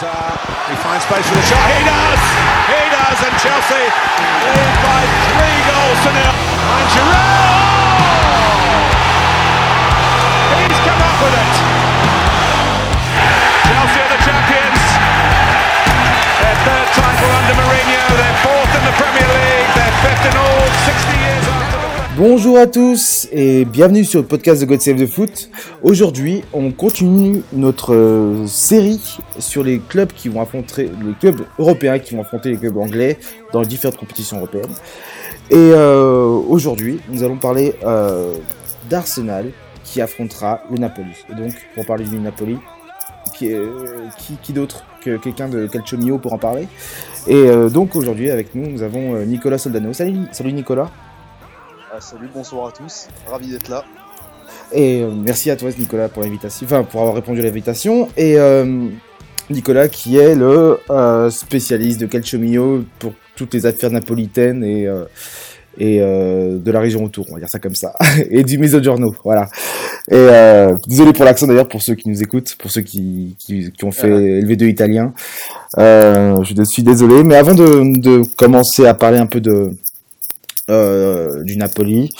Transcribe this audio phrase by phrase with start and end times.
[0.00, 0.40] Hazard,
[0.72, 1.60] he finds space for the shot.
[1.76, 2.22] He does!
[2.72, 3.18] He does!
[3.20, 6.36] And Chelsea lead by three goals to nil.
[6.40, 7.60] And Giroud!
[10.56, 11.52] He's come up with it.
[13.68, 14.84] Chelsea are the champions.
[16.40, 18.00] Their third title under Mourinho.
[18.16, 19.70] They're fourth in the Premier League.
[19.76, 21.49] They're fifth in all 60 years
[22.20, 25.48] Bonjour à tous et bienvenue sur le podcast de God Save the Foot.
[25.82, 31.98] Aujourd'hui, on continue notre euh, série sur les clubs qui vont affronter les clubs européens
[31.98, 33.18] qui vont affronter les clubs anglais
[33.54, 34.68] dans les différentes compétitions européennes.
[35.48, 38.34] Et euh, aujourd'hui, nous allons parler euh,
[38.90, 39.50] d'Arsenal
[39.82, 41.24] qui affrontera le Napoli.
[41.30, 42.58] Et donc, pour parler du Napoli,
[43.34, 43.54] qui,
[44.42, 46.68] qui, d'autre que quelqu'un de Calcio Mio pour en parler?
[47.26, 49.94] Et donc aujourd'hui, avec nous, nous avons Nicolas Soldano.
[49.94, 50.90] Salut, salut Nicolas.
[51.92, 53.84] Ah, salut, bonsoir à tous, ravi d'être là.
[54.70, 58.08] Et euh, merci à toi Nicolas pour l'invitation, enfin pour avoir répondu à l'invitation.
[58.16, 58.86] Et euh,
[59.50, 64.86] Nicolas qui est le euh, spécialiste de Calcio Mio pour toutes les affaires napolitaines et,
[65.78, 67.92] et de la région autour, on va dire ça comme ça.
[68.30, 69.48] et du Mezzogiorno, voilà.
[70.12, 70.28] Et
[70.86, 73.90] désolé pour l'accent d'ailleurs pour ceux qui nous écoutent, pour ceux qui, qui, qui ont
[73.90, 75.12] fait LV2 italien.
[75.76, 79.72] Je suis désolé, mais avant de, de commencer à parler un peu de
[80.70, 82.10] euh, du Napoli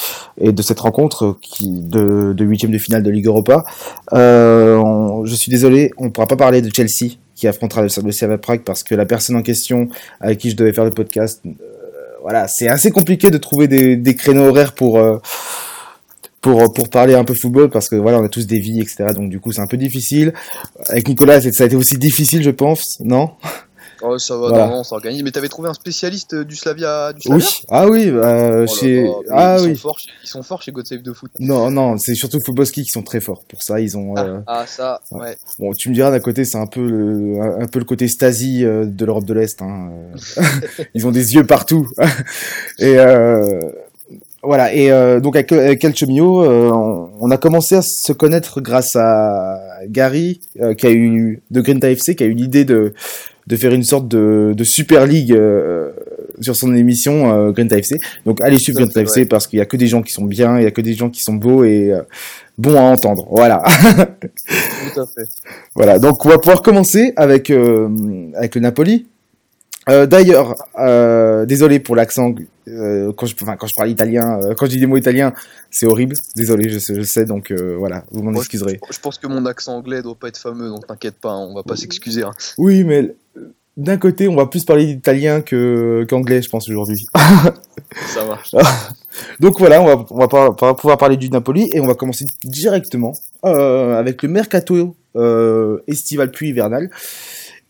[0.41, 3.65] et de cette rencontre qui de huitième de finale de Ligue Europa.
[4.13, 8.39] Euh, je suis désolé, on ne pourra pas parler de Chelsea qui affrontera le, le
[8.39, 9.89] Prague parce que la personne en question
[10.21, 11.51] avec qui je devais faire le podcast, euh,
[12.23, 15.01] voilà, c'est assez compliqué de trouver des, des créneaux horaires pour
[16.41, 19.07] pour pour parler un peu football parce que voilà, on a tous des vies, etc.
[19.15, 20.33] Donc du coup, c'est un peu difficile.
[20.89, 23.31] Avec Nicolas, ça a été aussi difficile, je pense, non?
[24.03, 24.67] Oh, ça va, Voilà.
[24.69, 25.23] non, on s'organise.
[25.23, 27.41] Mais t'avais trouvé un spécialiste euh, du Slavia du Oui.
[27.43, 29.77] Slavia Ah oui, euh, Oh là chez là, ah ils oui.
[29.77, 31.31] Sont forts, ils sont forts chez God Save de Foot.
[31.39, 33.81] Non, non, c'est surtout Footballski qui sont très forts pour ça.
[33.81, 34.17] Ils ont.
[34.17, 35.21] euh, Ah, ça, ouais.
[35.21, 35.37] ouais.
[35.59, 38.65] Bon, tu me diras d'un côté, c'est un peu le, un peu le côté Stasi
[38.65, 39.61] euh, de l'Europe de l'Est.
[39.63, 39.91] Hein.
[40.39, 40.43] euh.
[40.95, 41.87] Ils ont des yeux partout.
[42.79, 43.61] et euh,
[44.43, 44.73] voilà.
[44.75, 48.61] Et euh, donc avec, avec Calcio Mio, euh, on, on a commencé à se connaître
[48.61, 52.95] grâce à Gary, euh, qui a eu de Grinta FC, qui a eu l'idée de
[53.51, 55.91] de faire une sorte de, de Super League euh,
[56.41, 57.99] sur son émission euh, Grinta FC.
[58.25, 60.57] Donc allez suivre c'est FC parce qu'il y a que des gens qui sont bien,
[60.59, 62.01] il y a que des gens qui sont beaux et euh,
[62.57, 63.27] bons à entendre.
[63.31, 63.63] Voilà.
[64.95, 65.29] Tout à fait.
[65.75, 67.89] Voilà, donc on va pouvoir commencer avec, euh,
[68.35, 69.07] avec le Napoli.
[69.89, 70.55] Euh, D'ailleurs,
[71.47, 72.35] désolé pour l'accent,
[72.67, 75.33] quand, je, enfin, quand je parle italien, quand je dis des mots italiens,
[75.71, 76.15] c'est horrible.
[76.37, 78.79] Désolé, je, sais- je sais, donc euh, voilà, vous m'en excuserez.
[78.93, 81.63] Je pense que mon accent anglais doit pas être fameux, donc t'inquiète pas, on va
[81.63, 82.23] pas s'excuser.
[82.23, 82.33] hein.
[82.59, 83.15] Oui, mais
[83.81, 87.07] d'un côté, on va plus parler italien que qu'anglais, je pense, aujourd'hui.
[88.07, 88.51] Ça marche.
[89.41, 93.13] Donc voilà, on va, on va pouvoir parler du Napoli et on va commencer directement
[93.47, 96.91] euh, avec le mercato euh, estival puis hivernal.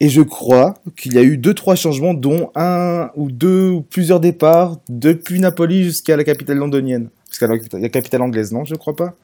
[0.01, 3.81] Et je crois qu'il y a eu deux trois changements, dont un ou deux ou
[3.83, 8.75] plusieurs départs depuis Napoli jusqu'à la capitale londonienne, jusqu'à la, la capitale anglaise, non Je
[8.75, 9.15] crois pas?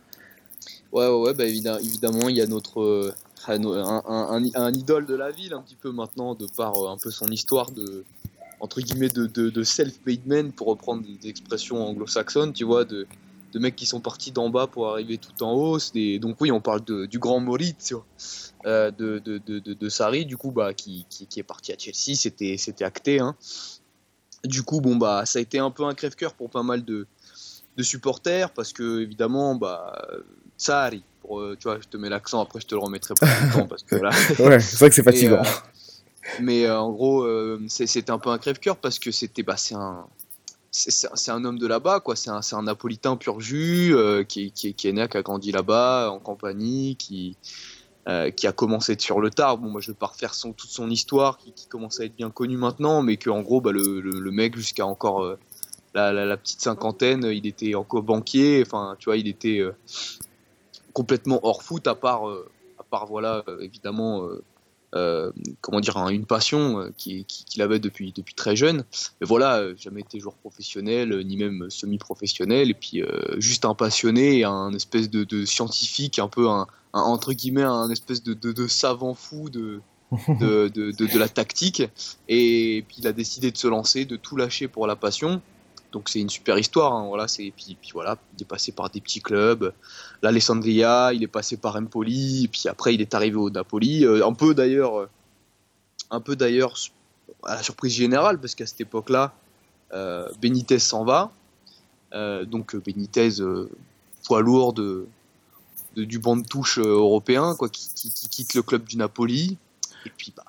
[0.92, 3.12] Ouais, ouais, ouais, bah évidemment, évidemment, il y a notre.
[3.48, 7.28] Un, idole de la ville, un petit peu maintenant, de par euh, un peu son
[7.28, 8.04] histoire de.
[8.58, 13.06] Entre guillemets, de, de, de self-made man, pour reprendre des, expressions anglo-saxonnes, tu vois, de,
[13.52, 15.78] de mecs qui sont partis d'en bas pour arriver tout en haut.
[15.92, 18.02] des- donc, oui, on parle de, du grand Maurizio,
[18.64, 22.56] euh, de, de, de, Sarri, du coup, bah, qui, qui, est parti à Chelsea, c'était
[22.56, 23.20] c'était acté.
[23.20, 23.36] Hein.
[24.44, 27.06] Du coup, bon, bah, ça a été un peu un crève-cœur pour pas mal de,
[27.76, 30.00] de supporters, parce que, évidemment, bah,
[30.56, 33.24] Sarri, pour, euh, tu vois, je te mets l'accent, après je te le remettrai tout
[33.24, 34.10] le temps, parce que voilà.
[34.38, 35.42] Ouais, c'est vrai que c'est fatigant.
[35.42, 37.26] Et, euh, mais euh, en gros,
[37.68, 40.06] c'est- c'était un peu un crève-cœur parce que c'était, bah, c'est un,
[40.70, 42.16] c'est- un homme de là-bas, quoi.
[42.16, 45.52] C'est un, un Napolitain pur jus euh, qui, qui, qui est né, qui a grandi
[45.52, 47.36] là-bas, en compagnie, qui,
[48.08, 49.58] euh, qui a commencé sur le tard.
[49.58, 52.14] Bon, moi, je vais pas refaire son, toute son histoire, qui, qui commence à être
[52.16, 55.38] bien connu maintenant, mais que en gros, bah, le, le, le mec jusqu'à encore euh,
[55.94, 58.62] la, la, la petite cinquantaine, il était encore banquier.
[58.66, 59.62] Enfin, tu vois, il était
[61.00, 62.48] complètement hors foot, à part, euh,
[62.78, 64.26] à part voilà, euh, évidemment.
[64.94, 68.78] euh, comment dire, un- une passion euh, qui- qui- qu'il avait depuis, depuis très jeune.
[69.20, 73.02] Mais voilà, jamais été joueur professionnel, ni même semi-professionnel, et puis
[73.36, 78.66] juste un passionné, un espèce de, scientifique, un peu un, entre guillemets, un espèce de
[78.68, 79.82] savant fou de,
[80.40, 81.82] de, de, de- de la tactique.
[82.28, 85.42] Et puis il a décidé de se lancer, de tout lâcher pour la passion.
[85.96, 86.92] Donc c'est une super histoire.
[86.92, 89.72] hein, voilà, c'est puis, puis voilà, il est passé par des petits clubs,
[90.20, 94.04] l'Alessandria, il est passé par Empoli, puis après il est arrivé au Napoli.
[94.04, 95.08] Euh, un peu d'ailleurs, euh,
[96.10, 96.74] un peu d'ailleurs
[97.44, 99.32] à la surprise générale, parce qu'à cette époque-là,
[99.94, 101.32] euh, Benitez s'en va.
[102.44, 103.30] Donc Benitez,
[104.26, 105.06] poids lourd de,
[105.96, 109.56] du banc de touche européen, quoi, qui, qui- qui quitte le club du Napoli.
[110.04, 110.44] Et puis bah,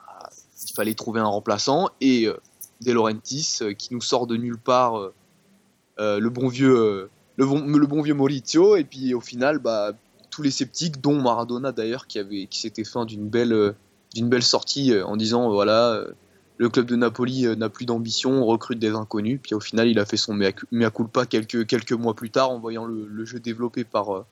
[0.76, 2.28] fallait trouver un remplaçant et
[2.82, 5.12] De Laurentiis qui nous sort de nulle part
[6.00, 9.94] le bon vieux le bon, le bon vieux Maurizio et puis au final bah
[10.30, 13.76] tous les sceptiques dont Maradona d'ailleurs qui avait qui s'était fait d'une belle
[14.14, 16.06] d'une belle sortie en disant voilà
[16.58, 19.40] le club de Napoli euh, n'a plus d'ambition, on recrute des inconnus.
[19.42, 22.60] Puis au final, il a fait son mea culpa quelques, quelques mois plus tard en
[22.60, 24.26] voyant le, jeu développé par, euh,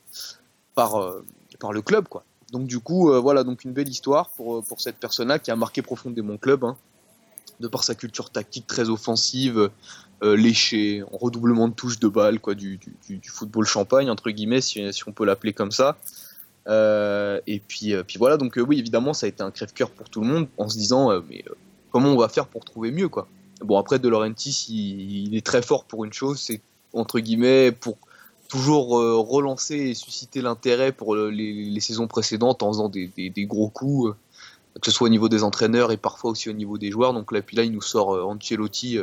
[0.74, 1.24] par, euh,
[1.60, 2.08] par le club.
[2.08, 2.24] Quoi.
[2.52, 5.82] Donc du coup, voilà, donc une belle histoire pour, pour cette personne-là qui a marqué
[5.82, 6.78] profondément mon club, hein,
[7.60, 9.69] de par sa culture tactique très offensive,
[10.22, 12.80] léchée, en redoublement de touches de balle, quoi, du,
[13.28, 15.98] football champagne, entre guillemets, si, on peut l'appeler comme ça.
[16.68, 20.28] et puis, puis voilà, donc oui, évidemment, ça a été un crève-cœur pour tout le
[20.28, 21.44] monde en se disant, mais
[21.96, 23.25] comment on va faire pour trouver mieux quoi.
[23.62, 26.60] Bon après De Laurentiis il, est très fort pour une chose, c'est
[26.92, 27.98] entre guillemets pour
[28.50, 34.10] toujours euh, relancer et susciter l'intérêt pour les, saisons précédentes en faisant des, gros coups,
[34.10, 34.16] euh,
[34.81, 37.13] que ce soit au niveau des entraîneurs et parfois aussi au niveau des joueurs.
[37.13, 39.00] Donc là, puis là, il nous sort euh, Ancelotti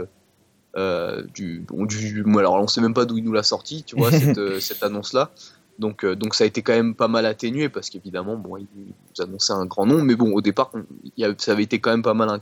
[1.35, 4.11] du, bon, du, alors on sait même pas d'où il nous l'a sorti, tu vois,
[4.13, 5.31] cette, cette annonce-là.
[5.79, 8.67] Donc, euh, donc ça a été quand même pas mal atténué parce qu'évidemment, bon, il
[8.77, 10.71] nous annonçait un grand nom, mais bon, au départ,
[11.39, 12.39] ça avait été quand même pas mal un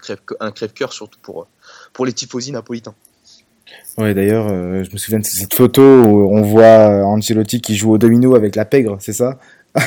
[0.50, 1.46] crève-cœur, surtout pour,
[1.92, 2.94] pour les tifosi napolitains.
[3.98, 7.92] Ouais, d'ailleurs, euh, je me souviens de cette photo où on voit Ancelotti qui joue
[7.92, 9.38] au domino avec la pègre, c'est ça?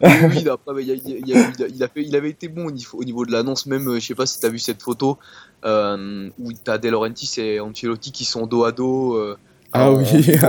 [0.02, 4.06] oui, après, il, avait été bon au niveau, au niveau de l'annonce, même, euh, je
[4.06, 5.18] sais pas si tu as vu cette photo
[5.64, 9.36] où tu as De Laurentiis et Ancelotti qui sont dos à dos
[9.72, 10.04] ah oui.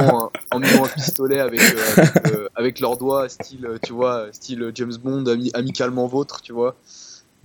[0.51, 4.93] En, mettant un, pistolet avec, euh, euh, avec, leurs doigts, style, tu vois, style James
[5.03, 6.75] Bond, amicalement vôtre, tu vois.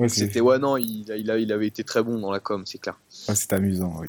[0.08, 2.98] C'était ouais non, il, il, il, avait été très bon dans la com, c'est clair.
[3.08, 4.08] c'est amusant, oui.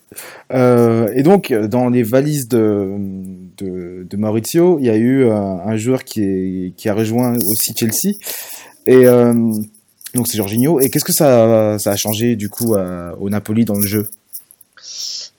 [0.51, 2.95] Euh, et donc dans les valises de,
[3.57, 7.73] de, de Maurizio, il y a eu un, joueur qui, est, qui a rejoint aussi
[7.75, 8.17] Chelsea
[8.87, 10.79] et donc c'est Jorginho.
[10.79, 14.07] Et qu'est-ce que ça, ça a changé du coup au Napoli dans le jeu?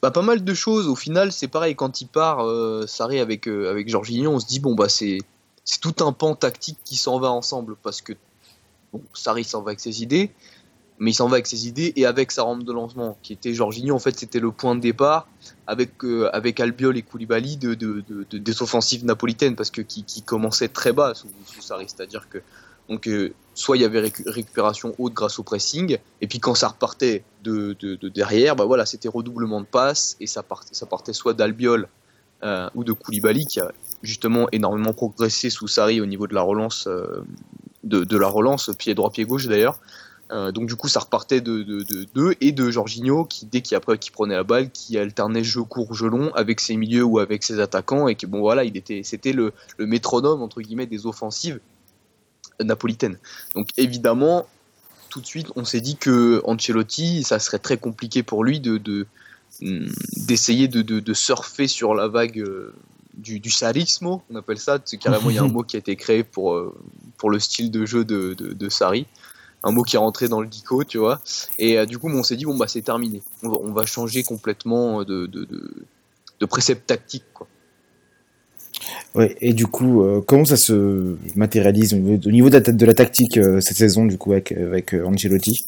[0.02, 0.88] Bah, pas mal de choses.
[0.88, 4.46] Au final, c'est pareil, quand il part, euh, Sarri avec, euh, avec Jorginho, on se
[4.46, 5.18] dit, bon, bah, c'est,
[5.64, 7.76] c'est tout un pan tactique qui s'en va ensemble.
[7.82, 8.12] Parce que
[8.92, 10.30] bon, Sarri s'en va avec ses idées,
[10.98, 13.52] mais il s'en va avec ses idées et avec sa rampe de lancement, qui était
[13.52, 13.94] Jorginho.
[13.94, 15.28] En fait, c'était le point de départ
[15.66, 20.22] avec, euh, Albiol et Koulibaly de, de, de, des offensives napolitaines, parce que qui, qui
[20.22, 21.86] commençait très bas sous, sous Sarri.
[21.88, 22.38] C'est-à-dire que
[22.88, 26.68] donc, euh, soit il y avait récupération haute grâce au pressing, et puis quand ça
[26.68, 27.76] repartait de,
[28.08, 31.88] derrière, bah voilà, c'était redoublement de passes, et ça partait, ça partait soit d'Albiol
[32.42, 33.72] euh, ou de Koulibaly, qui a
[34.02, 36.88] justement énormément progressé sous Sarri au niveau de la relance,
[37.92, 39.78] euh, de, la relance pied droit, pied gauche d'ailleurs.
[40.30, 41.62] donc du coup, ça repartait de
[42.14, 45.94] deux et de Jorginho qui, dès qu'il qui prenait la balle, qui alternait jeu court,
[45.94, 49.02] jeu long avec ses milieux ou avec ses attaquants et que bon voilà, il était,
[49.04, 51.60] c'était le, le métronome entre guillemets des offensives
[52.64, 53.18] napolitaine.
[53.54, 54.46] Donc évidemment,
[55.08, 59.06] tout de suite, on s'est dit que Ancelotti, ça serait très compliqué pour lui de,
[59.60, 59.88] mm,
[60.26, 62.74] d'essayer de, de, surfer sur la vague euh,
[63.16, 64.78] du, du sarismo, on appelle ça.
[64.84, 66.74] C'est carrément, il y a un mot qui a été créé pour, euh,
[67.16, 69.06] pour le style de jeu de, de, Sarri.
[69.62, 71.20] Un mot qui est rentré dans le dico, tu vois.
[71.58, 73.22] Et euh, du coup, on s'est dit, bon, bah, c'est terminé.
[73.42, 75.46] On va, on va, changer complètement de, de,
[76.40, 77.46] de précepte tactique, quoi.
[79.14, 82.94] Ouais, et du coup, euh, comment ça se matérialise au niveau, de, la, de la
[82.94, 85.66] tactique euh, cette saison, du coup, avec, avec euh, Ancelotti?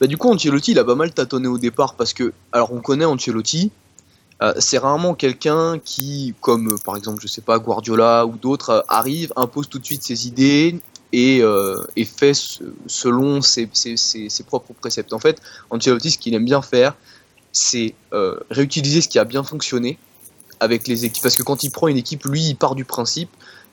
[0.00, 2.80] Bah, Du coup, Ancelotti, il a pas mal tâtonné au départ parce que, alors, on
[2.80, 3.70] connaît Ancelotti,
[4.58, 9.68] c'est rarement quelqu'un qui, comme par exemple, je sais pas, Guardiola ou d'autres, arrive, impose
[9.68, 10.80] tout de suite ses idées
[11.12, 11.42] et,
[12.04, 12.34] fait
[12.86, 15.12] selon ses, ses, ses, propres préceptes.
[15.12, 16.94] En fait, Ancelotti, ce qu'il aime bien faire,
[17.52, 17.94] c'est
[18.50, 19.98] réutiliser ce qui a bien fonctionné
[20.62, 21.22] avec les équipes.
[21.22, 23.30] Parce que quand il prend une équipe, lui, il part du principe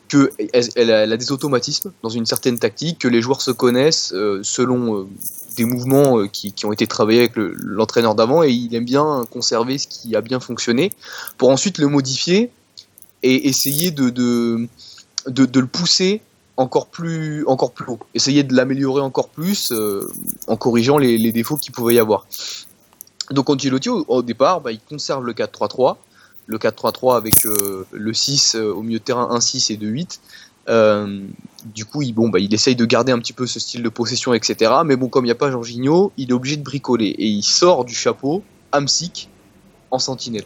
[0.10, 4.42] qu'elle elle a, des automatismes dans une certaine tactique, que les joueurs se connaissent euh,
[4.44, 5.08] selon euh,
[5.56, 9.78] des mouvements euh, qui, ont été travaillés avec l'entraîneur d'avant et il aime bien conserver
[9.78, 10.92] ce qui a bien fonctionné
[11.38, 12.52] pour ensuite le modifier
[13.24, 14.68] et essayer de,
[15.26, 16.22] le pousser
[16.58, 19.72] encore plus, encore plus haut, essayer de l'améliorer encore plus
[20.48, 22.28] en corrigeant les, défauts qu'il pouvait y avoir.
[23.32, 25.98] Donc Ancelotti au, au départ, bah, il conserve le 4-3-3
[26.50, 30.20] le 4-3-3 avec euh, le 6 euh, au milieu de terrain, 1-6 et 2-8.
[30.68, 31.22] Euh,
[31.64, 33.90] du coup, il, bon, bah, il essaye de garder un petit peu ce style de
[33.90, 34.72] possession, etc.
[34.84, 37.06] Mais bon, comme il n'y a pas Jorginho, il est obligé de bricoler.
[37.06, 39.30] Et il sort du chapeau Amsic
[39.92, 40.46] en sentinelle.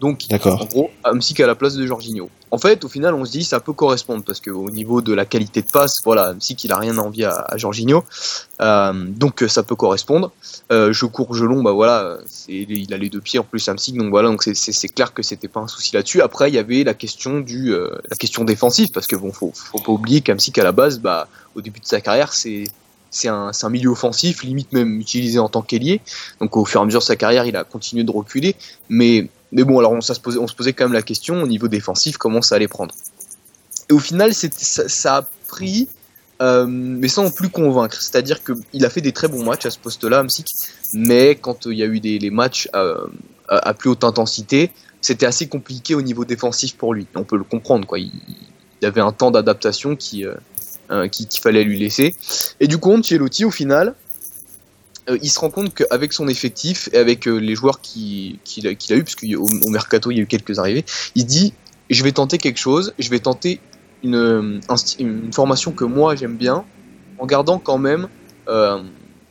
[0.00, 2.28] Donc, en gros, Amsic à la place de Jorginho.
[2.50, 5.24] En fait, au final, on se dit ça peut correspondre parce qu'au niveau de la
[5.24, 8.04] qualité de passe, voilà, Amsic il a rien envie à, à Jorginho,
[8.60, 10.30] euh, donc ça peut correspondre.
[10.70, 13.96] Euh, je cours, je long, bah voilà, il a les deux pieds en plus Amsic,
[13.96, 16.20] donc voilà, donc c'est clair que c'était pas un souci là-dessus.
[16.20, 19.52] Après, il y avait la question du, euh, la question défensive parce que bon, faut,
[19.54, 22.64] faut pas oublier qu'Amsic à la base, bah, au début de sa carrière, c'est
[23.14, 26.00] c'est un, un, milieu offensif, limite même utilisé en tant qu'ailier.
[26.40, 28.56] Donc au fur et à mesure de sa carrière, il a continué de reculer.
[28.88, 32.42] Mais, mais bon, alors on, se posait, quand même la question au niveau défensif, comment
[32.42, 32.94] ça allait prendre.
[33.88, 34.48] Et au final, ça,
[34.88, 35.88] ça, a pris,
[36.42, 38.00] euh, mais sans plus convaincre.
[38.02, 40.54] C'est-à-dire qu'il a fait des très bons matchs à ce poste-là, Amsic,
[40.92, 45.46] mais quand il y a eu des les matchs à, plus haute intensité, c'était assez
[45.46, 47.06] compliqué au niveau défensif pour lui.
[47.14, 47.98] On peut le comprendre, quoi.
[47.98, 48.10] Il,
[48.84, 50.34] il avait un temps d'adaptation qui, euh,
[50.90, 52.14] euh, qu'il fallait lui laisser.
[52.60, 53.94] Et du coup, Ancelotti, au final,
[55.08, 58.66] euh, il se rend compte qu'avec son effectif et avec euh, les joueurs qu'il qui,
[58.66, 60.84] a, eu, parce qu'au au mercato il y a eu quelques arrivées,
[61.14, 61.52] il dit
[61.90, 63.60] je vais tenter quelque chose, je vais tenter
[64.02, 64.60] une,
[64.98, 66.64] une formation que moi j'aime bien,
[67.18, 68.08] en gardant quand même,
[68.48, 68.82] euh,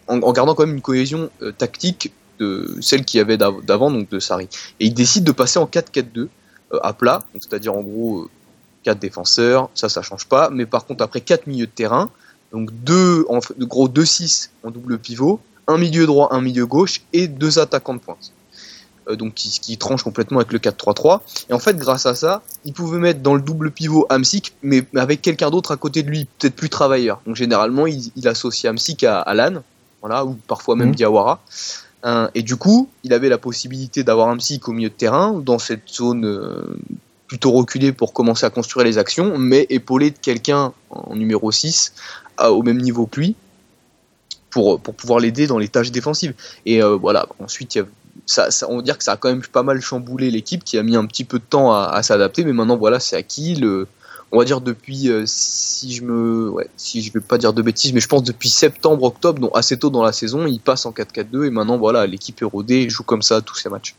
[0.07, 4.09] en, gardant quand même une cohésion euh, tactique de celle qu'il y avait d'avant, donc
[4.09, 4.49] de Sarri.
[4.79, 6.27] Et il décide de passer en 4-4-2
[6.81, 8.27] à plat, c'est-à-dire en gros
[8.83, 10.49] 4 défenseurs, ça, ça change pas.
[10.49, 12.09] Mais par contre, après 4 milieux de terrain,
[12.51, 17.27] donc deux, en gros 2-6 en double pivot, un milieu droit, un milieu gauche et
[17.27, 18.31] deux attaquants de pointe.
[19.09, 21.21] Euh, donc qui, qui, tranche complètement avec le 4-3-3.
[21.49, 24.85] Et en fait, grâce à ça, il pouvait mettre dans le double pivot Amsic, mais
[24.95, 27.21] avec quelqu'un d'autre à côté de lui, peut-être plus travailleur.
[27.25, 29.61] Donc généralement, il, il associe Amsic à Alan,
[30.01, 30.95] voilà, ou parfois même mmh.
[30.95, 31.41] Diawara.
[32.05, 35.59] Euh, et du coup, il avait la possibilité d'avoir Amsic au milieu de terrain, dans
[35.59, 36.77] cette zone euh,
[37.27, 41.93] plutôt reculé pour commencer à construire les actions, mais épaulé de quelqu'un en numéro 6
[42.37, 43.35] à, au même niveau que lui
[44.53, 46.33] pour, pouvoir l'aider dans les tâches défensives.
[46.65, 47.79] Et euh, voilà, ensuite,
[48.67, 50.95] on va dire que ça a quand même pas mal chamboulé l'équipe qui a mis
[50.95, 53.55] un petit peu de temps à, s'adapter, mais maintenant, voilà, c'est acquis.
[53.55, 53.87] Le,
[54.31, 57.93] on va dire depuis, euh, si je me, si je vais pas dire de bêtises,
[57.93, 60.91] mais je pense depuis septembre, octobre, donc assez tôt dans la saison, il passe en
[60.91, 63.95] 4-4-2 et maintenant, voilà, l'équipe est rodée joue comme ça tous ses matchs.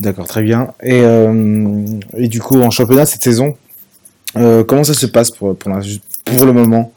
[0.00, 0.74] D'accord, très bien.
[0.82, 1.84] Et, euh,
[2.16, 3.56] et, du coup, en championnat cette saison,
[4.34, 6.92] comment ça se passe pour, pour le moment?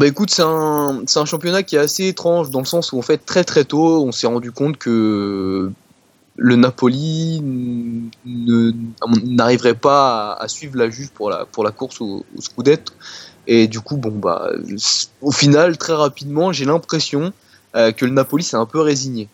[0.00, 3.44] Bah c'est un, championnat qui est assez étrange dans le sens où en fait très
[3.44, 5.70] très tôt on s'est rendu compte que
[6.36, 7.42] le Napoli
[8.24, 12.94] n'arriverait pas à, suivre la juge pour la, pour la course au, au Scudetto.
[13.46, 14.50] Et du coup, bon bah,
[15.20, 17.32] au final, très rapidement, j'ai l'impression
[17.76, 19.28] euh, que le Napoli s'est un peu résigné.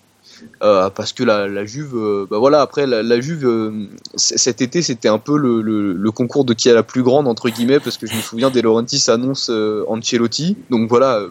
[0.62, 4.60] Euh, parce que la, la Juve, euh, bah voilà, après la, la Juve, euh, cet
[4.62, 7.48] été c'était un peu le, le, le, concours de qui a la plus grande entre
[7.48, 9.50] guillemets, parce que je me souviens De Laurentiis annonce
[9.88, 11.22] Ancelotti, donc voilà,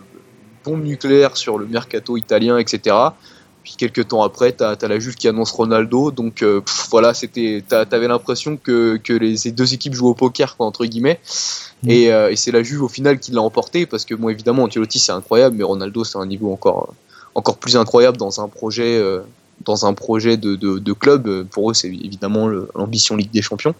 [0.64, 2.96] bombe nucléaire sur le mercato italien, etc.
[3.64, 7.64] Puis quelques temps après, t'as as la Juve qui annonce Ronaldo, donc pff, voilà, c'était,
[7.68, 11.20] t'avais l'impression que, que les, ces deux équipes jouent au poker, quoi, entre guillemets.
[11.82, 11.90] Mmh.
[11.90, 15.00] Et, et c'est la Juve au final qui l'a emporté, parce que bon, évidemment, Ancelotti
[15.00, 16.94] c'est incroyable, mais Ronaldo c'est un niveau encore
[17.36, 19.22] encore plus incroyable dans un projet, euh,
[19.63, 21.48] dans un projet de, de, club.
[21.50, 23.75] Pour eux, c'est évidemment l'ambition Ligue des Champions.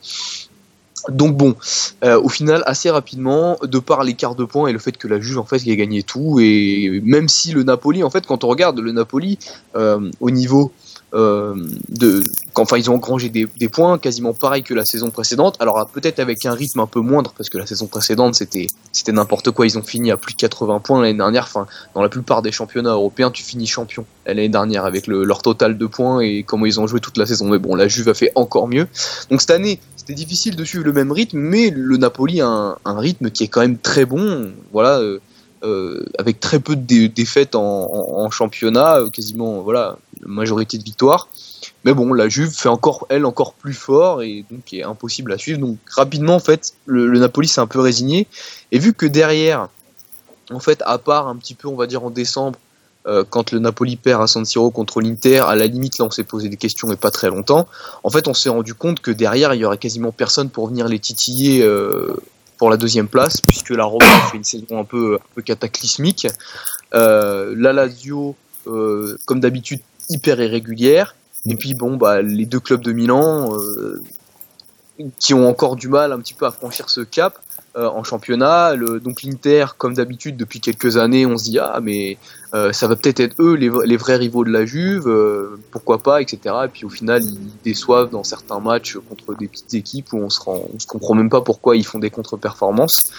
[1.09, 1.55] Donc bon,
[2.03, 5.19] euh, au final, assez rapidement, de par l'écart de points et le fait que la
[5.19, 8.47] Juve en fait a gagné tout, et même si le Napoli, en fait, quand on
[8.47, 9.38] regarde le Napoli
[9.75, 10.71] euh, au niveau
[11.15, 12.24] de,
[12.55, 15.55] enfin ils ont engrangé des, points quasiment pareil que la saison précédente.
[15.60, 19.12] Alors peut-être avec un rythme un peu moindre parce que la saison précédente c'était c'était
[19.12, 19.65] n'importe quoi.
[19.65, 21.43] Ils ont fini à plus de 80 points l'année dernière.
[21.43, 25.41] Enfin dans la plupart des championnats européens tu finis champion l'année dernière avec le, leur
[25.41, 27.48] total de points et comment ils ont joué toute la saison.
[27.48, 28.88] Mais bon la Juve a fait encore mieux.
[29.29, 33.00] Donc cette année c'était difficile de suivre le même rythme, mais le Napoli a un,
[33.00, 34.51] rythme qui est quand même très bon.
[34.72, 35.00] Voilà.
[35.00, 35.19] Euh, euh,
[36.17, 41.27] avec très peu de défaites en, championnat, quasiment voilà majorité de victoires.
[41.84, 45.38] Mais bon, la Juve fait encore elle encore plus fort et donc est impossible à
[45.38, 45.60] suivre.
[45.60, 48.27] Donc rapidement en fait, le, Napoli s'est un peu résigné
[48.72, 49.69] et vu que derrière,
[50.51, 52.57] en fait, à part un petit peu on va dire en décembre
[53.07, 56.12] euh, quand le Napoli perd à San Siro contre l'Inter, à la limite là on
[56.12, 57.67] s'est posé des questions mais pas très longtemps.
[58.03, 60.88] En fait, on s'est rendu compte que derrière il y aurait quasiment personne pour venir
[60.88, 62.15] les titiller euh,
[62.57, 66.27] pour la deuxième place, puisque la Roma fait une saison un peu, cataclysmique.
[66.93, 68.35] Euh, la Lazio,
[68.67, 71.15] euh, comme d'habitude, hyper irrégulière.
[71.45, 74.01] Et puis bon, bah, les deux clubs de Milan euh,
[75.19, 77.39] qui ont encore du mal un petit peu à franchir ce cap
[77.77, 78.74] euh, en championnat.
[78.75, 82.17] Le, donc l'Inter, comme d'habitude depuis quelques années, on se dit ah mais
[82.53, 86.22] euh, ça va peut-être être eux les, vrais rivaux de la Juve, euh, pourquoi pas,
[86.22, 86.55] etc.
[86.65, 90.29] Et puis au final ils déçoivent dans certains matchs contre des petites équipes où on
[90.29, 93.12] se rend, on se comprend même pas pourquoi ils font des contre-performances.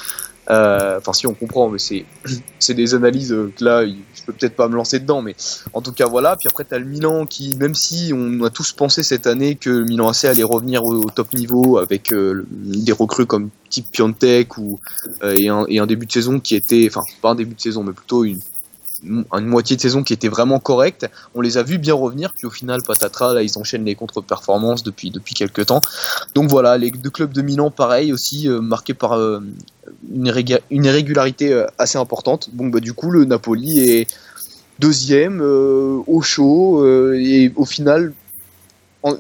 [0.49, 2.05] Euh, enfin, si on comprend, mais c'est
[2.59, 5.35] c'est des analyses que là, je peux peut-être pas me lancer dedans, mais
[5.73, 6.37] en tout cas voilà.
[6.37, 9.83] Puis après, t'as le Milan qui, même si on a tous pensé cette année que
[9.83, 14.79] Milan AC allait revenir au, top niveau avec euh, des recrues comme type Piontek ou
[15.23, 17.61] euh, et, un, et un début de saison qui était, enfin pas un début de
[17.61, 18.41] saison, mais plutôt une
[19.05, 21.09] une moitié de saison qui était vraiment correcte.
[21.35, 24.83] On les a vus bien revenir, puis au final, patatras, là, ils enchaînent les contre-performances
[24.83, 25.81] depuis, depuis quelques temps.
[26.35, 29.41] Donc voilà, les deux clubs de Milan, pareil, aussi euh, marqués par, euh,
[30.13, 30.27] une,
[30.85, 32.51] irrégularité assez importante.
[32.53, 34.07] Bon, bah, du coup, le Napoli est
[34.79, 36.85] deuxième, au chaud,
[37.15, 38.13] et au final,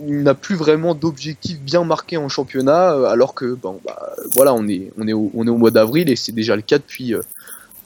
[0.06, 4.66] il n'a plus vraiment d'objectif bien marqué en championnat, alors que bon, bah, voilà, on
[4.68, 7.14] est, on est, on est au mois d'avril et c'est déjà le cas depuis,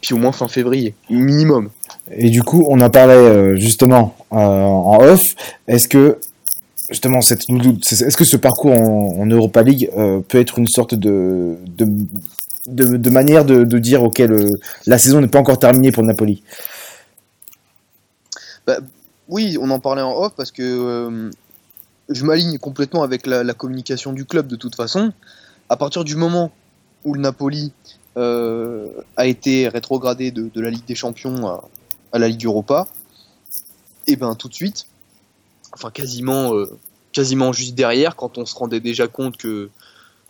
[0.00, 1.70] puis au moins fin février, minimum.
[2.10, 5.22] Et du coup, on en parlait justement en off.
[5.68, 6.18] Est-ce que
[6.90, 11.56] justement, cette, est-ce que ce parcours en, Europa League euh, peut être une sorte de,
[12.66, 14.22] de, manière de, dire, ok,
[14.86, 16.42] la saison n'est pas encore terminée pour Napoli?
[18.66, 18.78] Bah,
[19.28, 21.30] Oui, on en parlait en off parce que euh,
[22.08, 25.12] je m'aligne complètement avec la, communication du club de toute façon.
[25.68, 26.50] À partir du moment
[27.04, 31.46] où le Napoli euh, a été rétrogradé de, la Ligue des Champions
[32.12, 32.88] à, la Ligue Europa,
[34.06, 34.86] et ben tout de suite,
[35.72, 36.66] enfin quasiment, euh,
[37.12, 39.70] quasiment juste derrière, quand on se rendait déjà compte que,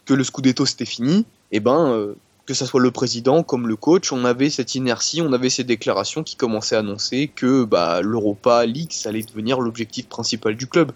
[0.04, 2.14] que le Scudetto c'était fini, et ben euh,
[2.50, 5.62] que ça soit le président comme le coach, on avait cette inertie, on avait ces
[5.62, 10.66] déclarations qui commençaient à annoncer que bah, l'Europa League, ça allait devenir l'objectif principal du
[10.66, 10.90] club.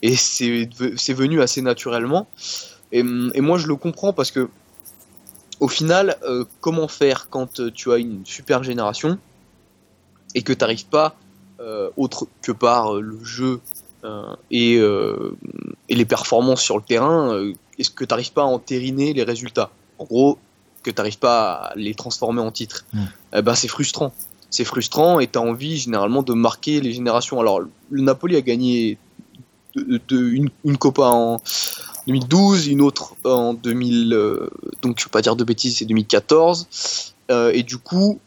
[0.00, 2.26] Et c'est venu assez naturellement.
[2.90, 4.48] Et, moi, je le comprends parce que,
[5.60, 9.18] au final, euh, comment faire quand tu as une super génération
[10.34, 11.16] et que tu n'arrives pas,
[11.96, 13.58] autre que par le jeu
[14.04, 15.34] euh, et, euh,
[15.88, 19.22] et, les performances sur le terrain, euh, est-ce que tu n'arrives pas à entériner les
[19.22, 19.70] résultats?
[19.98, 20.38] En gros,
[20.82, 22.84] que tu n'arrives pas à les transformer en titre.
[22.92, 23.04] Mm.
[23.36, 24.12] Eh ben, c'est frustrant.
[24.50, 27.40] C'est frustrant et tu as envie généralement de marquer les générations.
[27.40, 28.98] Alors, le Napoli a gagné
[29.74, 31.40] de, une, une, Copa en
[32.06, 34.10] 2012, une autre en 2000,
[34.82, 36.66] donc je ne vais pas dire de bêtises, c'est 2014.
[37.30, 38.18] et du coup,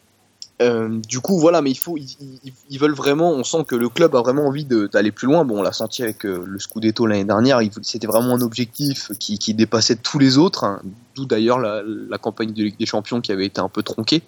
[0.60, 3.30] euh, du coup, voilà, mais il faut, ils, veulent vraiment.
[3.30, 5.44] On sent que le club a vraiment envie d'aller plus loin.
[5.44, 7.60] Bon, on l'a senti avec euh, le Scudetto l'année dernière.
[7.82, 10.64] C'était vraiment un objectif qui, dépassait tous les autres.
[10.64, 10.82] Hein.
[11.14, 14.22] D'où d'ailleurs la, campagne de Ligue des Champions qui avait été un peu tronquée.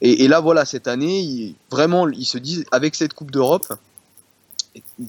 [0.00, 3.66] Et, là, voilà, cette année, vraiment, ils se disent avec cette Coupe d'Europe,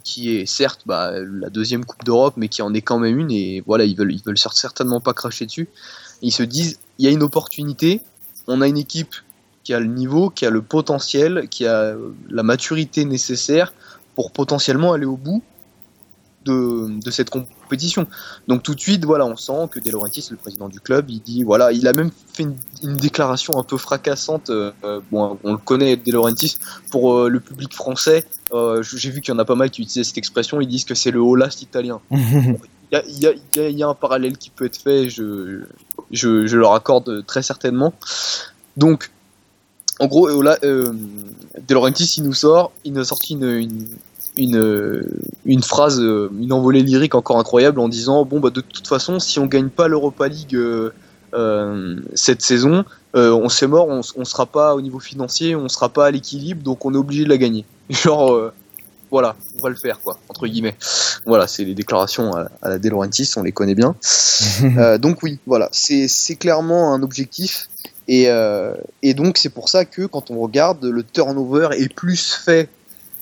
[0.03, 3.31] qui est certes bah, la deuxième Coupe d'Europe, mais qui en est quand même une.
[3.31, 5.69] Et voilà, ils veulent, ils veulent certainement pas cracher dessus.
[6.21, 8.01] Ils se disent, il y a une opportunité.
[8.47, 9.15] On a une équipe
[9.63, 11.95] qui a le niveau, qui a le potentiel, qui a
[12.29, 13.73] la maturité nécessaire
[14.15, 15.43] pour potentiellement aller au bout
[16.45, 18.07] de, cette compétition.
[18.47, 21.21] Donc tout de suite, voilà, on sent que De Laurentiis, le président du club, il
[21.21, 24.49] dit, voilà, il a même fait une, déclaration un peu fracassante.
[24.49, 24.71] Euh,
[25.11, 26.57] bon, on le connaît, De Laurentiis,
[26.91, 28.25] pour euh, le public français.
[28.53, 30.61] Euh, J'ai vu qu'il y en a pas mal qui utilisaient cette expression.
[30.61, 31.99] Ils disent que c'est le Holast italien.
[32.89, 35.09] Il y, y, y, a un parallèle qui peut être fait.
[35.09, 35.63] Je,
[36.11, 37.93] je, je leur accorde très certainement.
[38.77, 39.11] Donc
[39.99, 40.93] en gros, euh, euh,
[41.67, 43.87] De Laurentiis, il nous sort, il nous a sorti une,
[44.37, 48.87] une, une, phrase, euh, une envolée lyrique encore incroyable en disant bon bah de toute
[48.87, 54.25] façon, si on gagne pas l'Europa League euh, cette saison, on s'est mort, on, on
[54.25, 57.29] sera pas au niveau financier, on sera pas à l'équilibre, donc on est obligé de
[57.29, 57.65] la gagner.
[57.89, 58.51] Genre
[59.09, 60.75] voilà, on va le faire quoi, entre guillemets.
[61.25, 63.95] Voilà, c'est les déclarations à, la De Laurentiis, on les connaît bien.
[64.99, 67.69] donc oui, voilà, c'est clairement un objectif
[68.09, 68.73] euh,
[69.03, 72.69] et, donc c'est pour ça que quand on regarde, le turnover est plus fait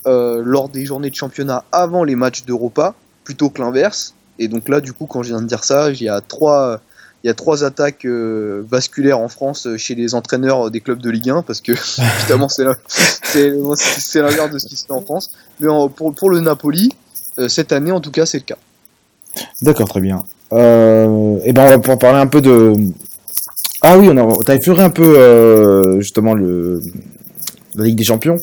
[0.06, 4.14] euh, lors des journées de championnat avant les matchs d'Europa, plutôt que l'inverse.
[4.38, 6.80] Et donc là, du coup, quand je viens de dire ça, il y a trois,
[7.26, 11.10] il y a trois attaques euh, vasculaires en France chez les entraîneurs des clubs de
[11.10, 11.72] Ligue 1, parce que
[12.20, 12.64] évidemment c'est
[14.20, 15.30] l'inverse de ce qui se fait en France.
[15.60, 16.92] Mais pour, pour le Napoli,
[17.48, 18.56] cette année en tout cas, c'est le cas.
[19.60, 20.24] D'accord, très bien.
[20.52, 22.74] et ben pour parler un peu de,
[23.82, 26.80] ah oui, on a, effleuré un peu euh, justement le
[27.74, 28.36] la Ligue des Champions.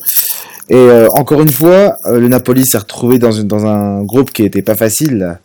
[0.70, 4.30] Et euh, encore une fois, euh, le Napoli s'est retrouvé dans, une, dans un groupe
[4.30, 5.38] qui était pas facile,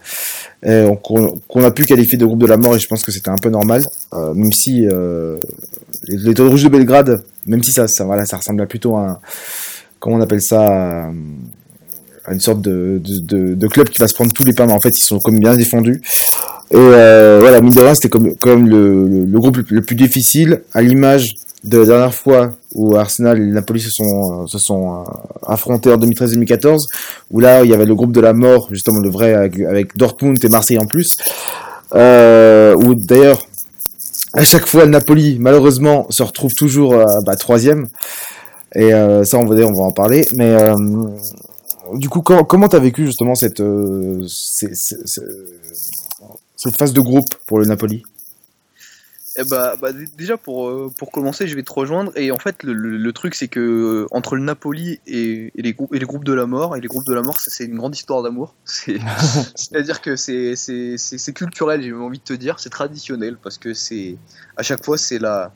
[0.62, 3.38] qu'on a pu qualifier de groupe de la mort, et je pense que c'était un
[3.38, 8.38] peu normal, même si les, les Rouges de Belgrade, même si ça, ça, voilà, ça
[8.38, 9.20] ressemble plutôt à un,
[10.00, 11.10] comment on appelle ça,
[12.26, 14.74] à une sorte de, de, de, club qui va se prendre tous les pains, mais
[14.74, 16.02] en fait ils sont comme bien défendus.
[16.72, 20.62] Et euh, voilà, mine de rien, c'était comme, comme le, le, groupe le plus difficile,
[20.74, 25.04] à l'image de la dernière fois où Arsenal et Napoli se sont, se sont euh,
[25.48, 26.88] affrontés en 2013-2014,
[27.32, 30.44] où là, il y avait le groupe de la mort, justement le vrai, avec, Dortmund
[30.44, 31.18] et Marseille en plus,
[31.96, 33.48] euh, où d'ailleurs,
[34.34, 37.88] à chaque fois, le Napoli, malheureusement, se retrouve toujours euh, bah, troisième.
[38.76, 40.28] Et euh, ça, on va, on va en parler.
[40.36, 40.56] Mais
[41.94, 43.64] du coup, comment, t'as vécu justement cette,
[46.56, 48.04] cette phase de groupe pour le Napoli?
[49.40, 52.12] Eh bah, bah, déjà pour, euh, pour commencer, je vais te rejoindre.
[52.16, 56.00] Et en fait, le, truc, c'est que euh, entre le Napoli et, les groupes, et
[56.00, 58.22] les groupes de la mort, et les groupes de la mort, c'est une grande histoire
[58.22, 58.56] d'amour.
[58.66, 64.18] C'est-à-dire que c'est culturel, j'ai envie de te dire, c'est traditionnel, parce que c'est
[64.58, 65.54] à chaque fois, c'est la,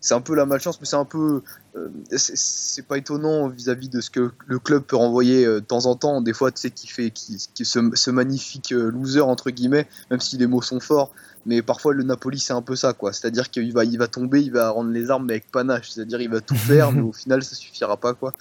[0.00, 1.42] c'est un peu la malchance, mais c'est un peu,
[1.76, 5.86] euh, c'est pas étonnant vis-à-vis de ce que le club peut renvoyer euh, de temps
[5.86, 6.22] en temps.
[6.22, 10.20] Des fois, tu sais, qui fait, qui, qui ce, magnifique euh, loser entre guillemets, même
[10.20, 11.12] si les mots sont forts.
[11.46, 13.12] Mais parfois, le Napoli, c'est un peu ça, quoi.
[13.12, 15.90] C'est-à-dire qu'il va, il va tomber, il va rendre les armes, mais avec panache.
[15.90, 18.32] C'est-à-dire, il va tout faire, mais au final, ça suffira pas, quoi.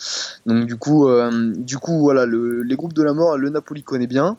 [0.45, 1.08] Donc, du coup,
[1.56, 4.38] du coup, voilà, les groupes de la mort, le Napoli connaît bien.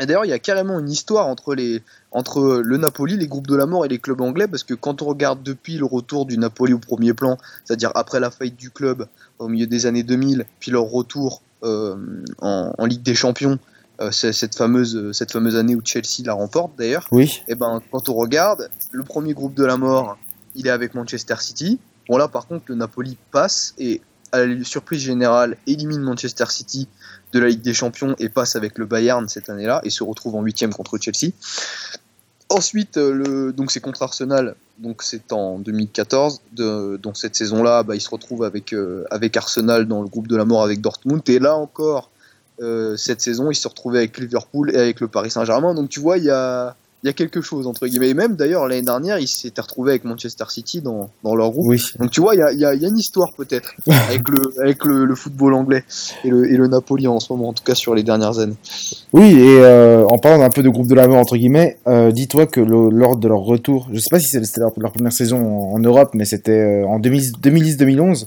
[0.00, 3.46] Et d'ailleurs, il y a carrément une histoire entre, les, entre le Napoli, les groupes
[3.46, 6.24] de la mort et les clubs anglais, parce que quand on regarde depuis le retour
[6.24, 9.06] du Napoli au premier plan, c'est-à-dire après la faillite du club
[9.38, 11.96] au milieu des années 2000, puis leur retour euh,
[12.40, 13.58] en, Ligue des Champions,
[14.00, 17.42] euh, cette, fameuse, cette fameuse année où Chelsea la remporte d'ailleurs, oui.
[17.46, 20.16] et eh ben, quand on regarde, le premier groupe de la mort,
[20.54, 21.78] il est avec Manchester City.
[22.08, 24.00] Bon là par contre, le Napoli passe et
[24.32, 26.88] à la surprise générale élimine Manchester City
[27.32, 30.34] de la Ligue des Champions et passe avec le Bayern cette année-là et se retrouve
[30.34, 31.32] en huitième contre Chelsea.
[32.48, 36.42] Ensuite, euh, le, donc c'est contre Arsenal, donc c'est en 2014.
[36.52, 40.36] De, cette saison-là, bah, il se retrouve avec, euh, avec Arsenal dans le groupe de
[40.36, 41.22] la mort avec Dortmund.
[41.30, 42.10] Et là encore,
[42.60, 45.74] euh, cette saison, il se retrouvait avec Liverpool et avec le Paris Saint-Germain.
[45.74, 48.10] Donc tu vois, il y a, il y a quelque chose entre guillemets.
[48.10, 51.66] Et même d'ailleurs l'année dernière, il s'était retrouvé avec Manchester City dans, dans leur groupe.
[51.66, 51.82] Oui.
[51.98, 54.52] Donc tu vois, il y a, y, a, y a, une histoire peut-être avec le
[54.60, 55.84] avec le, le, football anglais
[56.24, 58.56] et le, et le Napoli en ce moment, en tout cas sur les dernières années.
[59.12, 62.12] Oui, et euh, en parlant d'un peu de groupe de la mort entre guillemets, euh,
[62.12, 65.12] dis-toi que le, lors de leur retour, je sais pas si c'était leur, leur, première
[65.12, 68.26] saison en, en Europe, mais c'était euh, en 2010-2011.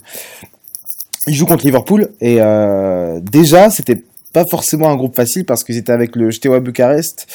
[1.27, 4.03] Ils jouent contre Liverpool et euh, déjà c'était
[4.35, 7.25] pas forcément un groupe facile parce qu'ils étaient avec le Steaua Bucarest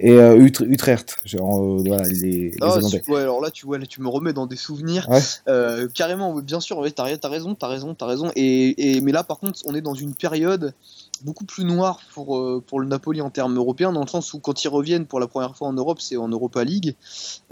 [0.00, 1.16] et euh, Utrecht.
[1.26, 4.46] Genre, euh, voilà, les, ah, ouais, alors là tu, vois, là, tu me remets dans
[4.46, 5.06] des souvenirs.
[5.46, 8.32] Euh, carrément, bien sûr, ouais, t'as as raison, t'as raison, t'as raison.
[8.34, 10.72] Et, et, mais là, par contre, on est dans une période
[11.20, 14.64] beaucoup plus noire pour, pour le Napoli en termes européens, dans le sens où quand
[14.64, 16.94] ils reviennent pour la première fois en Europe, c'est en Europa League.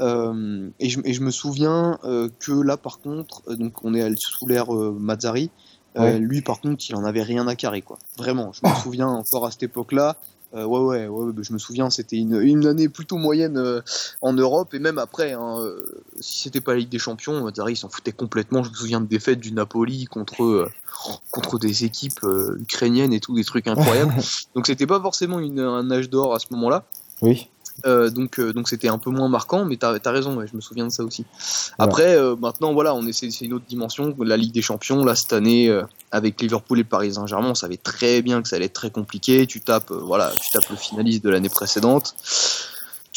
[0.00, 1.98] et, je, et, je, me souviens
[2.40, 5.50] que là, par contre, donc on est sous l'ère Mazzari.
[5.96, 7.98] Euh, lui, par contre, il en avait rien à carrer, quoi.
[8.16, 10.16] Vraiment, je me souviens encore à cette époque-là.
[10.54, 13.80] Euh, ouais, ouais, ouais, je me souviens, c'était une, une, année plutôt moyenne euh,
[14.22, 15.56] en Europe et même après, hein,
[16.20, 18.62] si c'était pas la Ligue des Champions, ils s'en foutaient complètement.
[18.62, 20.70] Je me souviens de défaites du Napoli contre
[21.30, 22.24] contre des équipes
[22.60, 24.14] ukrainiennes et tout, des trucs incroyables.
[24.54, 26.84] Donc c'était pas forcément une, un âge d'or à ce moment-là.
[27.22, 27.48] Oui.
[27.84, 30.60] Euh, donc euh, donc c'était un peu moins marquant, mais t'as as raison, je me
[30.60, 31.26] souviens de ça aussi.
[31.78, 34.14] Après, euh, maintenant voilà, on c'est une autre dimension.
[34.20, 35.70] La Ligue des Champions, là cette année
[36.10, 39.46] avec Liverpool et Paris Saint-Germain, on savait très bien que ça allait être très compliqué.
[39.46, 42.14] Tu tapes voilà, tu tapes le finaliste de l'année précédente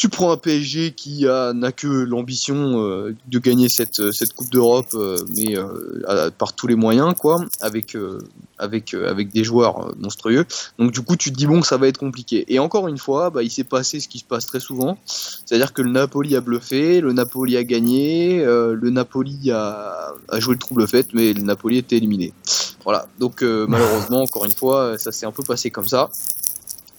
[0.00, 4.48] tu prends un PSG qui n'a que l'ambition euh, de gagner cette, euh, cette Coupe
[4.48, 5.56] d'Europe, euh, mais
[6.38, 7.94] par tous les moyens, quoi, avec,
[8.56, 10.46] avec, avec des joueurs monstrueux.
[10.78, 12.46] Donc du coup, tu te dis bon, ça va être compliqué.
[12.48, 15.74] Et encore une fois, bah, il s'est passé ce qui se passe très souvent, c'est-à-dire
[15.74, 20.58] que le Napoli a bluffé, le Napoli a gagné, le Napoli a, a, joué le
[20.58, 22.32] trouble fait, mais le Napoli était éliminé.
[22.84, 23.06] Voilà.
[23.18, 26.08] Donc malheureusement, encore une fois, ça s'est un peu passé comme ça.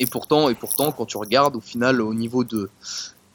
[0.02, 2.72] Et pourtant, et pourtant, quand tu regardes au final au niveau de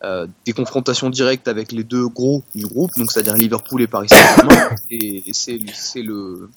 [0.02, 4.08] euh, des confrontations directes avec les deux gros du groupe, donc c'est-à-dire Liverpool et Paris
[4.08, 6.50] Saint-Germain, et, c'est le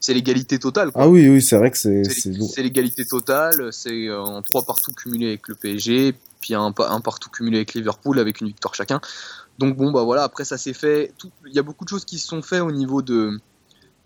[0.00, 0.90] c'est l'égalité totale.
[0.94, 3.72] Ah oui, oui, c'est vrai que c'est c'est l'égalité totale.
[3.72, 7.72] C'est euh, en trois partout cumulés avec le PSG, puis un, un partout cumulé avec
[7.72, 9.00] Liverpool avec une victoire chacun.
[9.58, 10.24] Donc bon, bah voilà.
[10.24, 11.14] Après ça s'est fait.
[11.46, 13.40] Il y a beaucoup de choses qui se sont faites au niveau de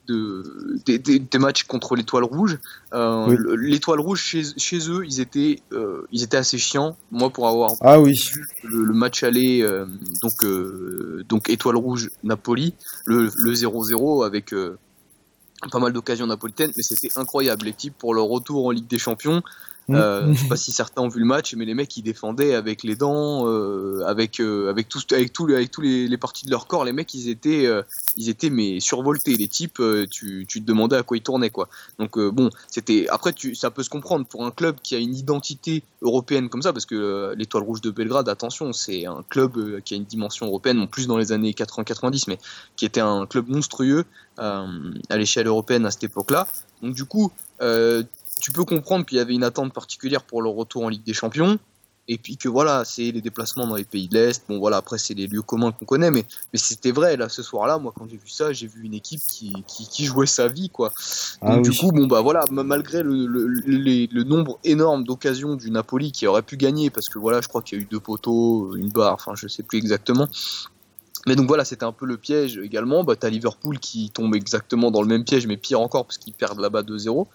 [0.09, 2.59] de, des, matchs contre l'étoile rouge.
[2.94, 6.97] Euh, l'étoile rouge chez, chez, eux, ils étaient, euh, ils étaient assez chiants.
[7.11, 8.14] Moi, pour avoir ah, oui.
[8.64, 9.87] le, le, match aller, euh,
[10.23, 12.75] donc, donc étoile rouge Napoli,
[13.07, 14.55] le 0-0 avec
[15.73, 17.66] pas mal d'occasions napolitaines, mais c'était incroyable.
[17.66, 19.42] L'équipe pour leur retour en Ligue des Champions,
[19.90, 22.55] euh, je sais pas si certains ont vu le match, mais les mecs ils défendaient
[22.55, 26.44] avec les dents, euh, avec euh, avec tout, avec tout, avec tous les, les, parties
[26.44, 26.85] de leur corps.
[26.85, 27.83] Les mecs ils étaient euh,
[28.16, 29.35] ils étaient mais survoltés.
[29.37, 31.68] Les types, euh, tu, tu te demandais à quoi ils tournaient quoi.
[31.98, 35.14] Donc bon, c'était après tu ça peut se comprendre pour un club qui a une
[35.14, 39.94] identité européenne comme ça, parce que l'Étoile Rouge de Belgrade, attention, c'est un club qui
[39.94, 42.38] a une dimension européenne, en plus dans les années 80-90, mais
[42.77, 44.05] qui était un club monstrueux
[44.37, 44.66] à
[45.16, 46.46] l'échelle européenne à cette époque-là.
[46.83, 48.05] Donc du coup, euh,
[48.40, 51.14] tu peux comprendre qu'il y avait une attente particulière pour le retour en Ligue des
[51.14, 51.59] Champions.
[52.11, 54.42] Et puis que voilà, c'est les déplacements dans les pays de l'Est.
[54.48, 56.24] Bon voilà, après c'est les lieux communs qu'on connaît, mais,
[56.55, 57.77] mais c'était vrai là ce soir-là.
[57.77, 60.90] Moi quand j'ai vu ça, j'ai vu une équipe qui, qui, jouait sa vie quoi.
[61.42, 66.11] Ah Donc du coup bon bah voilà, malgré le, le, nombre énorme d'occasions du Napoli
[66.11, 68.74] qui aurait pu gagner, parce que voilà, je crois qu'il y a eu deux poteaux,
[68.74, 70.29] une barre, enfin je sais plus exactement.
[71.27, 73.05] Mais donc voilà, c'était un peu le piège également.
[73.05, 76.33] Bah t'as Liverpool qui tombe exactement dans le même piège, mais pire encore parce qu'ils
[76.33, 77.27] perdent là-bas 2-0.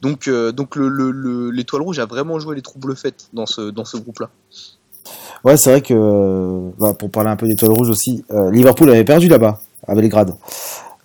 [0.00, 3.96] Donc, euh, donc l'étoile rouge a vraiment joué les troubles faits dans ce, dans ce
[3.96, 4.30] groupe-là.
[5.44, 9.04] Ouais, c'est vrai que, bah, pour parler un peu d'étoile rouge aussi, euh, Liverpool avait
[9.04, 9.60] perdu là-bas.
[9.86, 10.34] à Belgrade.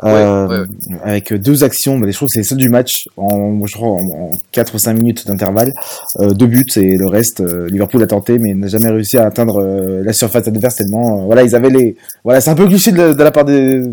[0.04, 0.66] Euh,
[1.04, 4.32] avec deux actions, mais je trouve que c'est seules du match, en, je crois, en,
[4.52, 5.72] 4 ou 5 minutes d'intervalle,
[6.20, 9.62] euh, deux buts et le reste, Liverpool a tenté, mais n'a jamais réussi à atteindre
[10.04, 13.32] la surface adverse tellement, voilà, ils avaient les, voilà, c'est un peu cliché de, la
[13.32, 13.84] part des,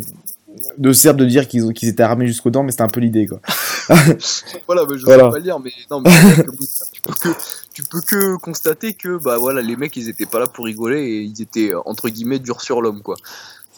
[0.78, 3.26] de Serbes de dire qu'ils qu'ils étaient armés jusqu'aux dents, mais c'était un peu l'idée,
[3.26, 3.40] quoi.
[4.66, 6.10] voilà, mais je sais pas le dire, mais non, mais
[6.92, 7.28] tu peux que,
[7.72, 11.00] tu peux que constater que, bah voilà, les mecs, ils étaient pas là pour rigoler
[11.02, 13.16] et ils étaient, entre guillemets, durs sur l'homme, quoi.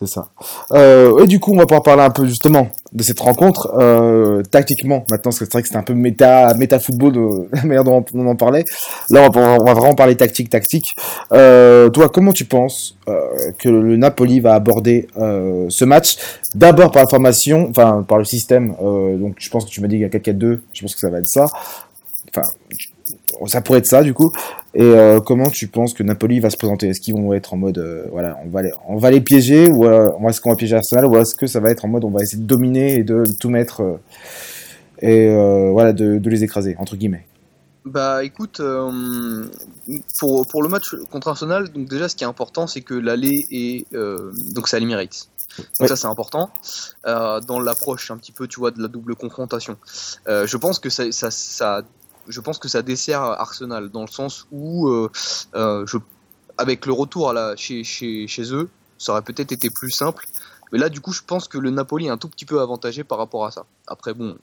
[0.07, 0.29] Ça.
[0.73, 4.43] Euh, et du coup, on va pouvoir parler un peu justement de cette rencontre euh,
[4.43, 5.05] tactiquement.
[5.11, 8.27] Maintenant, c'est vrai que c'était un peu méta, méta football, de la manière dont on
[8.27, 8.65] en parlait.
[9.11, 10.87] Là, on va, vraiment parler tactique, tactique.
[11.33, 16.17] Euh, toi, comment tu penses euh, que le Napoli va aborder euh, ce match?
[16.55, 18.75] D'abord par la formation, enfin par le système.
[18.83, 20.61] Euh, donc, je pense que tu m'as dit qu'il y a 4-4-2.
[20.73, 21.47] Je pense que ça va être ça.
[22.29, 22.47] Enfin,
[23.47, 24.31] ça pourrait être ça du coup.
[24.75, 26.89] Et euh, comment tu penses que Napoli va se présenter?
[26.89, 29.69] Est-ce qu'ils vont être en mode euh, voilà, on va les, on va les piéger
[29.69, 32.05] ou euh, est-ce qu'on va piéger Arsenal ou est-ce que ça va être en mode
[32.05, 33.99] on va essayer de dominer et de tout mettre
[35.01, 35.29] et
[35.73, 37.27] voilà de, de, les écraser entre guillemets?
[37.85, 38.63] Bah écoute,
[40.19, 43.47] pour, pour le match contre Arsenal, donc déjà ce qui est important c'est que l'aller
[43.51, 43.93] est
[44.55, 45.29] donc c'est à l'Emirates.
[45.81, 46.51] Donc ça c'est important
[47.05, 49.77] dans l'approche un petit peu tu vois de la double confrontation.
[50.27, 51.83] je pense que ça, ça, ça
[52.29, 55.11] je pense que ça dessert Arsenal dans le sens où, euh,
[55.55, 55.99] euh, je,
[56.59, 60.27] avec le retour à la, chez, chez, chez eux, ça aurait peut-être été plus simple.
[60.73, 63.05] Mais là, du coup, je pense que le Napoli est un tout petit peu avantagé
[63.05, 63.67] par rapport à ça.
[63.87, 64.39] Après, bon,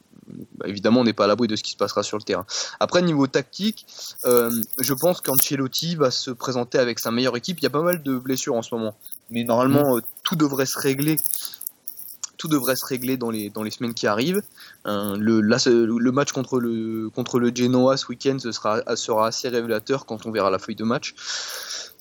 [0.54, 2.46] bah, évidemment, on n'est pas à l'abri de ce qui se passera sur le terrain.
[2.78, 3.84] Après, niveau tactique,
[4.24, 7.58] euh, je pense qu'Ancelotti va se présenter avec sa meilleure équipe.
[7.58, 8.94] Il y a pas mal de blessures en ce moment.
[9.30, 10.02] Mais normalement, mmh.
[10.22, 11.16] tout devrait se régler
[12.40, 14.40] tout devrait se régler dans les, dans les semaines qui arrivent.
[14.86, 20.06] Euh, le, le match contre le, contre le Genoa ce week-end sera, sera assez révélateur
[20.06, 21.14] quand on verra la feuille de match.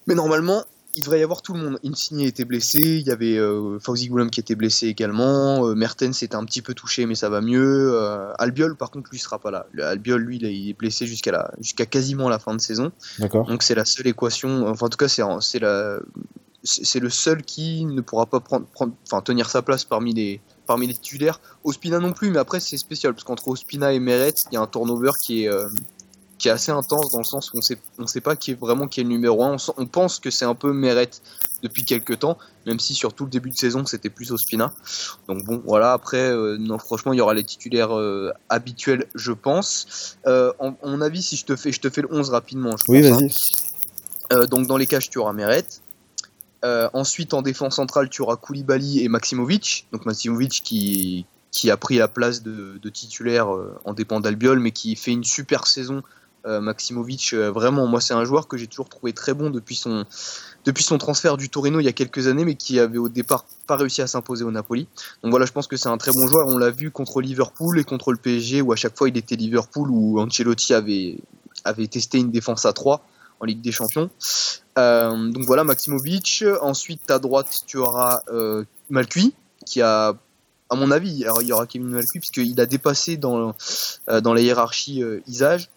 [0.07, 0.63] Mais normalement,
[0.95, 1.79] il devrait y avoir tout le monde.
[1.83, 6.23] Insigne était blessé, il y avait euh, Fauzi Goulam qui était blessé également, euh, Mertens
[6.23, 7.91] était un petit peu touché mais ça va mieux.
[7.93, 9.67] Euh, Albiol par contre lui sera pas là.
[9.83, 12.93] Albiol lui il est blessé jusqu'à jusqu'à quasiment la fin de saison.
[13.19, 14.67] Donc c'est la seule équation.
[14.69, 15.99] Enfin en tout cas c'est la
[16.63, 20.87] c'est le seul qui ne pourra pas prendre, enfin, tenir sa place parmi les, parmi
[20.87, 21.39] les titulaires.
[21.63, 24.61] Ospina non plus, mais après c'est spécial parce qu'entre Ospina et Meret, il y a
[24.61, 25.69] un turnover qui est, euh,
[26.37, 28.59] qui est assez intense dans le sens où on sait, on sait pas qui est
[28.59, 29.55] vraiment qui est le numéro 1.
[29.77, 31.09] On, pense que c'est un peu Meret
[31.63, 34.73] depuis quelques temps, même si sur tout le début de saison c'était plus Ospina.
[35.29, 35.93] Donc bon, voilà.
[35.93, 40.17] Après, euh, non, franchement, il y aura les titulaires euh, habituels, je pense.
[40.25, 42.75] en, mon avis, si je te fais, je te fais le 11 rapidement.
[42.75, 43.31] Je oui, vas-y.
[44.31, 44.45] Hein.
[44.51, 45.65] donc dans les cages, tu auras Meret.
[46.65, 49.87] Euh, ensuite, en défense centrale, tu auras Koulibaly et Maximovic.
[49.91, 54.71] Donc Maximovic qui, qui a pris la place de, titulaire euh, en dépend d'Albiol, mais
[54.71, 56.03] qui fait une super saison.
[56.45, 60.05] Euh, Maximovic, vraiment, moi, c'est un joueur que j'ai toujours trouvé très bon depuis son,
[60.65, 63.45] depuis son transfert du Torino il y a quelques années, mais qui avait au départ
[63.67, 64.87] pas réussi à s'imposer au Napoli.
[65.21, 66.47] Donc voilà, je pense que c'est un très bon joueur.
[66.47, 69.35] On l'a vu contre Liverpool et contre le PSG, où à chaque fois il était
[69.35, 71.17] Liverpool, où Ancelotti avait,
[71.63, 73.05] avait testé une défense à 3
[73.39, 74.09] en Ligue des Champions.
[74.77, 76.43] Euh, donc voilà, Maximovic.
[76.61, 79.33] Ensuite, à droite, tu auras euh, Malcuit,
[79.65, 80.15] qui a,
[80.69, 83.55] à mon avis, alors il y aura Kevin Malcuit, puisqu'il a dépassé dans,
[84.09, 85.69] euh, dans la hiérarchie Isage,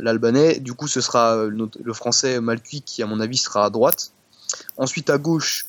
[0.00, 0.58] l'Albanais.
[0.58, 4.12] Du coup, ce sera le, français Malcuit qui, à mon avis, sera à droite.
[4.76, 5.66] Ensuite, à gauche,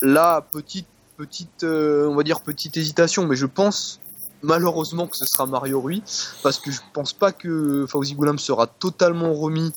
[0.00, 4.00] là, petite, petite, on va dire petite hésitation, mais je pense
[4.42, 6.02] malheureusement que ce sera Mario Rui,
[6.42, 9.72] parce que je pense pas que Fauzi Goulam sera totalement remis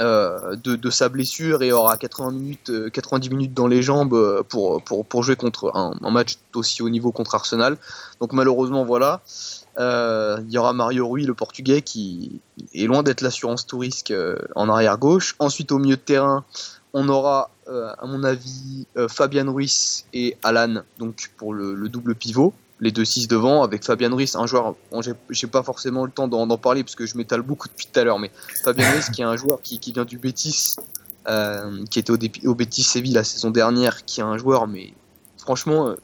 [0.00, 4.42] euh, de, sa blessure et aura 80 minutes, 90 euh, minutes dans les jambes euh,
[4.42, 7.76] pour, jouer contre un, match aussi haut niveau contre Arsenal.
[8.20, 9.20] Donc malheureusement voilà.
[9.78, 12.40] Il y aura Mario Rui, le portugais, qui
[12.74, 14.12] est loin d'être l'assurance tout risque
[14.54, 15.34] en arrière gauche.
[15.38, 16.44] Ensuite au milieu de terrain,
[16.92, 22.52] on aura à mon avis Fabian Ruiz et Alan donc pour le double pivot
[22.82, 24.74] les deux 6 devant, avec Fabien Ruiz, un joueur,
[25.30, 28.02] j'ai pas forcément le temps d'en parler parce que je m'étale beaucoup depuis tout à
[28.02, 28.32] l'heure, mais
[28.64, 30.74] Fabien Ruiz qui est un joueur qui, vient du Betis,
[31.28, 34.92] euh, qui était au, Betis Séville la saison dernière, qui est un joueur, mais
[35.38, 35.94] franchement, euh,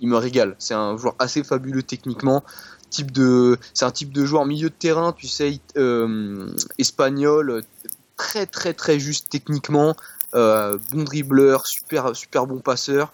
[0.00, 0.56] il me régale.
[0.58, 2.42] C'est un joueur assez fabuleux techniquement.
[2.90, 3.04] C'est
[3.84, 7.62] un type de joueur milieu de terrain, tu sais, euh, espagnol,
[8.16, 9.94] très très très juste techniquement,
[10.32, 13.12] bon dribbleur, super super bon passeur.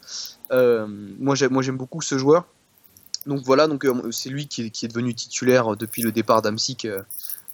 [0.50, 2.46] moi j'aime beaucoup ce joueur.
[3.26, 7.02] Donc voilà, donc euh, c'est lui qui est, devenu titulaire depuis le départ d'Amsic euh,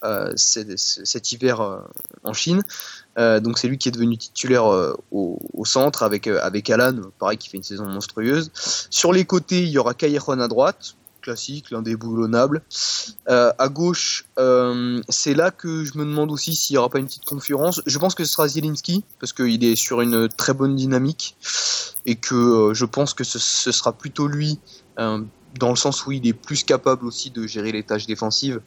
[0.05, 1.83] euh, cet, hiver
[2.23, 2.63] en Chine.
[3.17, 4.67] donc c'est lui qui est devenu titulaire
[5.11, 8.51] au, centre avec avec Alan, pareil qui fait une saison monstrueuse.
[8.91, 10.95] Sur les côtés, il y aura Callejon à droite,
[11.27, 12.63] classique, l'indéboulonnable.
[13.29, 17.01] Euh, à gauche, euh, c'est là que je me demande aussi s'il n'y aura pas
[17.01, 17.83] une petite concurrence.
[17.85, 21.37] Je pense que ce sera Zielinski, parce qu'il est sur une très bonne dynamique,
[22.07, 24.61] et que euh, je pense que ce, sera plutôt lui,
[25.01, 25.21] euh,
[25.59, 28.61] dans le sens où il est plus capable aussi de gérer les tâches défensives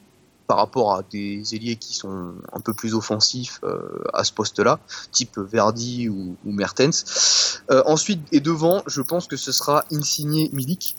[0.47, 3.77] par rapport à des ailiers qui sont un peu plus offensifs euh,
[4.13, 4.79] à ce poste-là,
[5.11, 7.61] type Verdi ou, Mertens.
[7.69, 10.95] Euh, ensuite, et devant, je pense que ce sera Insigné Milik,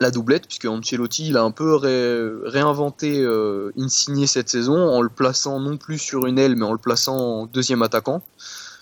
[0.00, 5.00] la doublette, puisque Ancelotti il a un peu ré- réinventé euh, Insigné cette saison en
[5.00, 8.20] le plaçant non plus sur une aile, mais en le plaçant deuxième attaquant,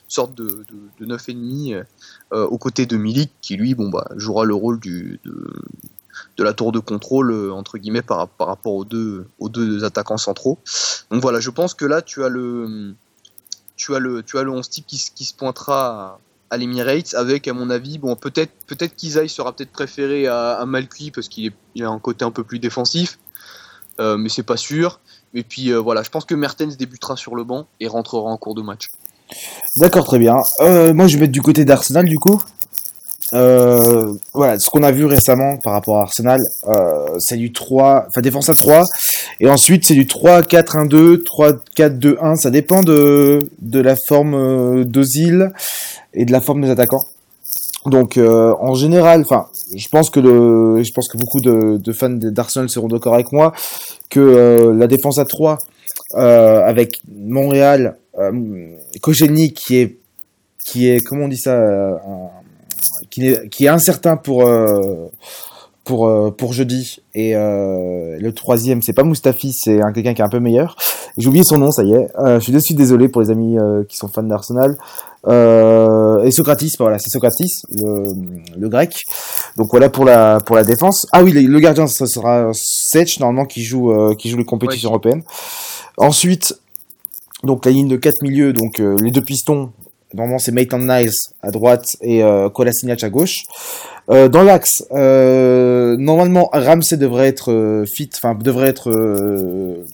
[0.06, 0.64] sorte de,
[0.98, 1.84] de, de 9,5
[2.32, 5.52] euh, aux côtés de Milik, qui lui bon, bah, jouera le rôle du, de,
[6.37, 9.85] de la tour de contrôle euh, entre guillemets par, par rapport aux deux, aux deux
[9.85, 10.59] attaquants centraux.
[11.11, 12.94] Donc voilà, je pense que là tu as le
[13.76, 16.18] tu as le tu as le 11 type qui, qui se pointera
[16.50, 20.66] à, l'Emirates avec à mon avis bon peut-être peut-être qu'Isaï sera peut-être préféré à, à
[21.14, 23.18] parce qu'il il a un côté un peu plus défensif,
[24.00, 25.00] euh, mais c'est pas sûr.
[25.35, 28.37] Et puis euh, voilà, je pense que Mertens débutera sur le banc et rentrera en
[28.37, 28.88] cours de match.
[29.76, 30.37] D'accord, très bien.
[30.59, 32.40] Moi, je vais mettre du côté d'Arsenal, du coup.
[33.34, 38.06] Euh, voilà, ce qu'on a vu récemment par rapport à Arsenal, euh, c'est du 3,
[38.08, 38.84] enfin défense à 3,
[39.40, 45.52] et ensuite c'est du 3-4-1-2, 3-4-2-1, ça dépend de, de la forme euh, d'Ozil
[46.14, 47.04] et de la forme des attaquants.
[47.86, 51.92] Donc euh, en général, enfin, je pense que le, je pense que beaucoup de, de
[51.92, 53.52] fans d'Arsenal seront d'accord avec moi
[54.10, 55.58] que euh, la défense à 3
[56.14, 58.32] euh, avec Montréal, euh,
[59.02, 59.98] qui est
[60.64, 61.56] qui est comment on dit ça
[63.18, 65.11] qui est qui est incertain pour euh,
[65.85, 67.00] pour euh, pour jeudi.
[67.14, 70.76] Et euh, le troisième c'est pas Mustafi c'est un quelqu'un qui est un peu meilleur.
[71.16, 72.09] J'ai oublié son nom ça y est.
[72.16, 73.57] Je suis déçu désolé pour les amis
[73.88, 74.76] qui sont fans d'Arsenal.
[75.26, 78.12] Et Socratis bah voilà c'est Socratis le,
[78.57, 79.04] le grec.
[79.57, 81.07] Donc voilà pour la pour la défense.
[81.12, 84.92] Ah oui le, gardien ce sera Sech normalement qui joue qui joue les compétitions Ouais.
[84.92, 85.22] européennes.
[85.96, 86.54] Ensuite
[87.44, 89.70] donc la ligne de quatre milieux donc euh, les deux pistons
[90.14, 91.10] Normalement, c'est Maitland Niles
[91.42, 93.44] à droite et euh, Kolasinac à gauche.
[94.10, 99.84] Euh, dans l'axe, euh, normalement, Ramsey devrait être euh, fit, enfin devrait être euh,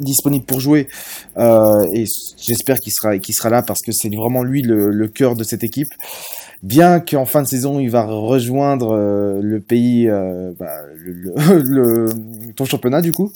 [0.00, 0.88] disponible pour jouer.
[1.38, 2.04] Euh, et
[2.38, 5.44] j'espère qu'il sera, qu'il sera là parce que c'est vraiment lui le, le cœur de
[5.44, 5.90] cette équipe.
[6.64, 11.62] Bien qu'en fin de saison, il va rejoindre euh, le pays, euh, bah, le, le,
[11.62, 13.32] le- ton championnat du coup,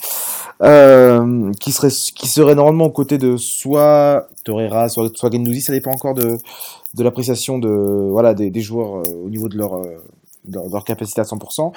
[0.62, 6.14] euh, qui serait, normalement aux côtés de soit Torreira, soit, soit Gendouzi, ça dépend encore
[6.14, 6.38] de,
[6.98, 11.72] l'appréciation de, voilà, des, joueurs euh, au niveau de leur, euh, capacité à 100%.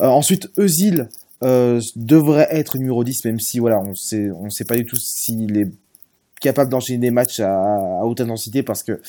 [0.00, 1.08] Euh, ensuite, Eusil
[1.40, 5.56] devrait être numéro 10, même si voilà, on sait, on sait pas du tout s'il
[5.56, 5.70] est
[6.40, 9.00] capable d'enchaîner des matchs à, à haute intensité parce que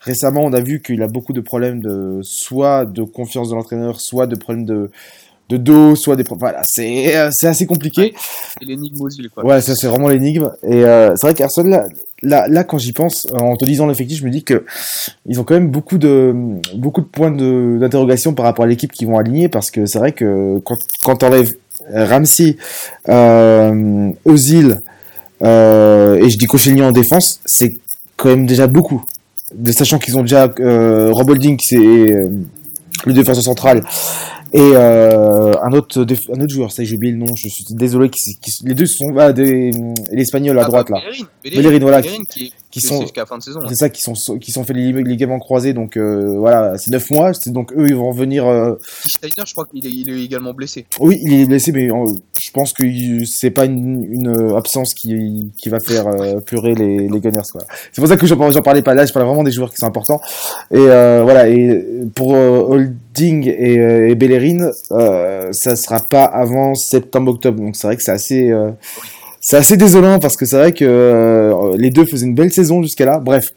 [0.00, 4.00] récemment on a vu qu'il a beaucoup de problèmes de soit de confiance de l'entraîneur,
[4.00, 4.90] soit de problèmes de
[5.50, 8.14] de dos, soit des voilà, c'est euh, c'est assez compliqué.
[8.58, 9.44] C'est l'énigme Ozil quoi.
[9.44, 10.50] Ouais, ça c'est vraiment l'énigme.
[10.62, 11.88] Et euh, c'est vrai qu'Arsenal, là,
[12.22, 14.64] là, là, quand j'y pense, euh, en te disant l'effectif, je me dis que
[15.26, 16.34] ils ont quand même beaucoup de
[16.76, 19.98] beaucoup de points de- d'interrogation par rapport à l'équipe qu'ils vont aligner, parce que c'est
[19.98, 21.52] vrai que quand quand t'enlèves
[21.92, 22.56] Ramsey,
[23.08, 24.78] euh, Ozil
[25.42, 27.70] euh, et je dis Koscielny en défense, c'est
[28.16, 29.04] quand même déjà beaucoup.
[29.54, 32.28] De sachant qu'ils ont déjà euh, Rob Holding, c'est euh,
[33.04, 33.82] le défenseur central
[34.52, 38.08] et euh, un autre un autre joueur ça j'ai oublié le nom je suis désolé
[38.10, 39.70] qui, qui- les deux sont ah, des
[40.10, 41.12] l'espagnol à Ah, droite bah, là.
[41.44, 43.60] Bellerin, voilà, Bellerin qui, est- qui sont- sont jusqu'à la fin de saison.
[43.68, 46.90] c'est ça qui sont qui sont fait les lig- ligaments croisés donc euh, voilà c'est
[46.90, 48.74] neuf mois c'est donc eux ils vont revenir euh,
[49.06, 50.86] Steiner, je crois qu'il est, il est également blessé.
[51.00, 52.06] oui il est blessé mais euh,
[52.40, 52.84] je pense que
[53.26, 57.62] c'est pas une, une absence qui qui va faire euh, pleurer les les Gunners quoi
[57.92, 59.76] c'est pour ça que j'en j'en parlais pas là je parlais vraiment des joueurs qui
[59.76, 60.20] sont importants
[60.70, 66.24] et euh, voilà et pour euh, Holding et, euh, et Bellerin euh, ça sera pas
[66.24, 68.70] avant septembre octobre donc c'est vrai que c'est assez euh,
[69.50, 72.82] c'est assez désolant parce que c'est vrai que euh, les deux faisaient une belle saison
[72.82, 73.48] jusqu'à là bref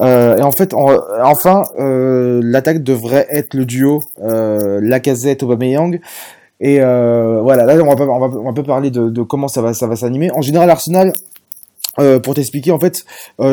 [0.00, 6.00] euh, et en fait, en- enfin, euh, l'attaque devrait être le duo euh, Lacazette Aubameyang.
[6.58, 9.46] Et voilà, là on va pas, on va, on va pas parler de, de comment
[9.46, 10.30] ça va, ça va s'animer.
[10.32, 11.12] En général, Arsenal,
[12.22, 13.04] pour t'expliquer, en fait,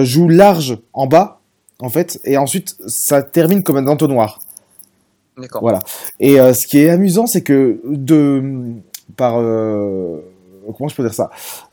[0.04, 1.42] joue large en bas,
[1.80, 4.40] en fait, et ensuite ça termine comme un entonnoir.
[5.38, 5.62] D'accord.
[5.62, 5.82] Voilà.
[6.22, 8.42] Et ce qui est amusant, c'est que de
[9.18, 9.36] par
[10.78, 11.30] comment je peux dire ça,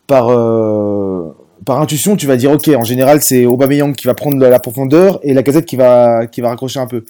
[0.06, 1.34] par euh,
[1.64, 5.18] par intuition, tu vas dire ok, en général, c'est Aubameyang qui va prendre la profondeur
[5.22, 7.04] et la casette qui va qui va raccrocher un peu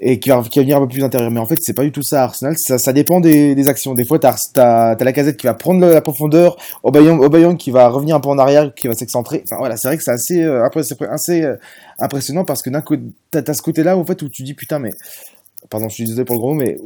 [0.00, 1.30] et qui va, qui va venir un peu plus intérieur.
[1.30, 2.56] Mais en fait, c'est pas du tout ça, Arsenal.
[2.56, 3.92] Ça, dépend des, actions.
[3.94, 7.88] Des fois, t'as as, la casette qui va prendre la, profondeur, Aubameyang, Aubameyang qui va
[7.88, 9.42] revenir un peu en arrière, qui va s'excentrer.
[9.44, 10.42] Enfin voilà, c'est vrai que c'est assez,
[11.10, 11.56] assez euh,
[11.98, 14.78] impressionnant parce que d'un côté, t'as as ce côté-là, en fait, où tu dis putain,
[14.78, 14.90] mais
[15.68, 16.78] pardon, je suis désolé pour le gros, mais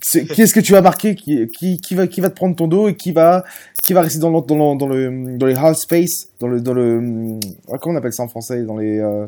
[0.00, 1.14] qui est-ce que tu vas marquer?
[1.14, 3.44] Qui, qui, va, qui va te prendre ton dos et qui va,
[3.82, 7.38] qui va rester dans dans le, dans le, les half space, dans le, dans le,
[7.70, 9.26] ah, comment on appelle ça en français, dans les, euh,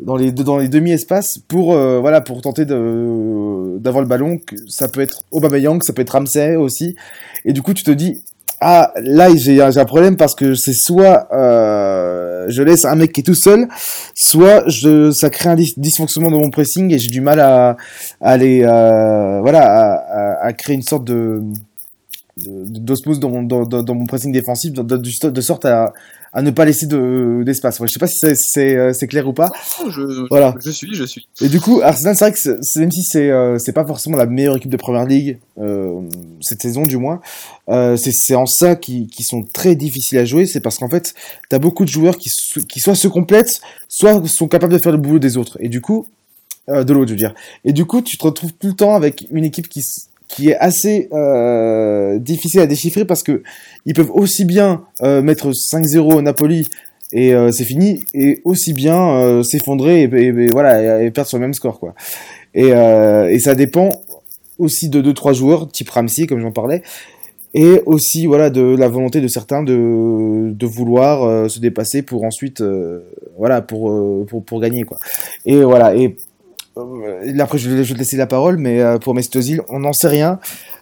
[0.00, 4.38] dans les, dans les demi-espaces pour, euh, voilà, pour tenter de, d'avoir le ballon.
[4.68, 6.96] Ça peut être Aubameyang, ça peut être Ramsey aussi.
[7.44, 8.22] Et du coup, tu te dis,
[8.60, 11.75] ah là j'ai un, problème parce que c'est soit euh,
[12.48, 13.68] je laisse un mec qui est tout seul,
[14.14, 17.76] soit je ça crée un dysfonctionnement dans mon pressing et j'ai du mal à,
[18.20, 21.42] aller euh, voilà à, créer une sorte de
[22.36, 25.92] d'osmose dans, mon pressing défensif de, de sorte à,
[26.36, 27.80] à ne pas laisser de d'espace.
[27.80, 29.50] Ouais, je sais pas si c'est euh, c'est clair ou pas.
[29.88, 30.54] Je, voilà.
[30.62, 31.26] Je suis, je suis.
[31.40, 34.26] Et du coup, Arsenal, c'est vrai que même si c'est euh, c'est pas forcément la
[34.26, 36.02] meilleure équipe de Première Ligue euh,
[36.42, 37.22] cette saison du moins,
[37.70, 40.44] euh, c'est c'est en ça qui qui sont très difficiles à jouer.
[40.44, 41.14] C'est parce qu'en fait,
[41.48, 42.30] t'as beaucoup de joueurs qui
[42.68, 45.56] qui soit se complètent, soit sont capables de faire le boulot des autres.
[45.60, 46.06] Et du coup,
[46.68, 47.32] de l'autre, je veux dire.
[47.64, 49.82] Et du coup, tu te retrouves tout le temps avec une équipe qui
[50.28, 53.42] qui est assez euh, difficile à déchiffrer parce que
[53.84, 56.66] ils peuvent aussi bien euh, mettre 5-0 au Napoli
[57.12, 61.38] et euh, c'est fini et aussi bien euh, s'effondrer et, et, voilà et, perdre sur
[61.38, 61.94] le même score quoi.
[62.54, 63.90] Et, euh, et ça dépend
[64.58, 66.82] aussi de deux trois joueurs type Ramsey comme j'en parlais
[67.54, 72.62] et aussi voilà de la volonté de certains de, de vouloir se dépasser pour ensuite
[73.38, 74.98] voilà pour, pour pour gagner quoi.
[75.44, 76.16] Et voilà et euh,
[76.76, 80.08] après, je vais, te laisser la parole, mais euh, pour Mesut Özil, on n'en sait
[80.08, 80.38] rien.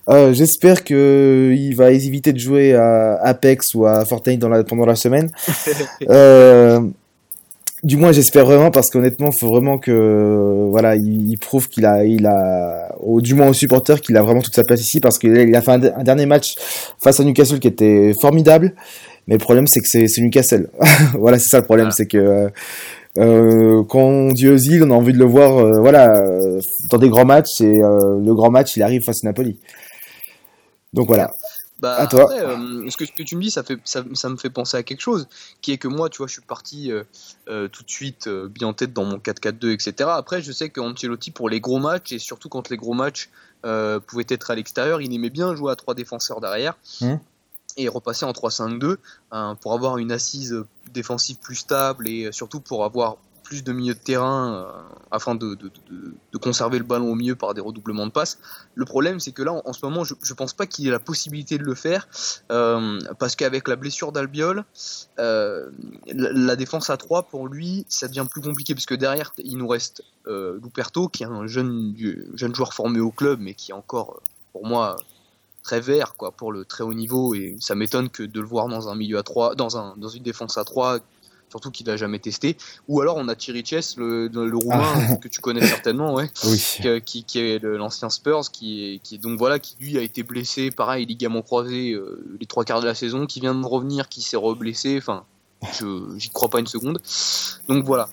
[0.09, 4.65] Euh, J'espère que il va éviter de jouer à Apex ou à Fortnite dans la,
[4.65, 5.31] pendant la semaine.
[6.11, 6.81] euh,
[7.85, 11.85] du moins, j'espère vraiment parce qu'honnêtement, il faut vraiment que voilà, il, il prouve qu'il
[11.87, 15.01] a, il a, au, du moins aux supporters, qu'il a vraiment toute sa place ici
[15.01, 16.57] parce qu'il a fait un, dernier match
[17.03, 18.75] face à Newcastle qui était formidable.
[19.27, 20.69] Mais le problème, c'est que c'est Newcastle.
[21.19, 21.95] voilà, c'est ça le problème, ah.
[21.95, 22.49] c'est que euh,
[23.17, 26.61] quand on dit Ozil, on a envie de le voir, euh, voilà, euh,
[26.91, 27.61] dans des grands matchs.
[27.61, 29.59] Et euh, le grand match, il arrive face à Napoli.
[30.93, 31.33] Donc voilà.
[31.81, 32.29] Bah, à toi.
[32.31, 34.83] ce, que, ce, que, tu me dis, ça, fait, ça, ça, me fait penser à
[34.83, 35.29] quelque chose,
[35.61, 36.91] qui est que moi, tu vois, je suis parti
[37.47, 40.09] tout de suite bien en tête dans mon 4-4-2, etc.
[40.13, 43.29] Après, je sais qu'Ancelotti, pour les gros matchs, et surtout quand les gros matchs
[44.07, 46.79] pouvaient être à l'extérieur, il aimait bien jouer à trois défenseurs derrière.
[47.01, 47.17] Mmh
[47.77, 48.97] et repasser en 3-5-2
[49.33, 53.95] hein, pour avoir une assise défensive plus stable et surtout pour avoir plus de milieu
[53.95, 54.65] de terrain euh,
[55.13, 55.57] afin de,
[56.41, 58.39] conserver le ballon au milieu par des redoublements de passes.
[58.75, 60.99] Le problème, c'est que là, en, ce moment, je ne pense pas qu'il ait la
[60.99, 62.09] possibilité de le faire
[62.51, 64.65] euh, parce qu'avec la blessure d'Albiol,
[65.21, 65.71] euh,
[66.07, 69.69] la, défense à 3, pour lui, ça devient plus compliqué parce que derrière, il nous
[69.69, 71.95] reste Luperto, qui est un jeune,
[72.35, 74.21] jeune joueur formé au club, mais qui est encore,
[74.53, 74.97] pour moi,
[75.65, 77.35] très vert quoi pour le très haut niveau.
[77.35, 80.09] Et ça m'étonne que de le voir dans un milieu à 3 dans un dans
[80.09, 81.01] une défense à 3
[81.51, 82.57] surtout qu'il n'a jamais testé.
[82.89, 85.17] Ou alors on a Thierry Chess le, le, roumain ah.
[85.23, 86.29] que tu connais certainement ouais
[87.05, 90.23] qui, qui, est l'ancien Spurs qui est, qui est donc voilà qui lui a été
[90.23, 94.09] blessé pareil ligament croisé euh, les trois quarts de la saison qui vient de revenir
[94.09, 94.97] qui s'est reblessé.
[94.99, 95.25] Enfin
[95.79, 97.01] je j'y crois pas une seconde.
[97.69, 98.09] Donc voilà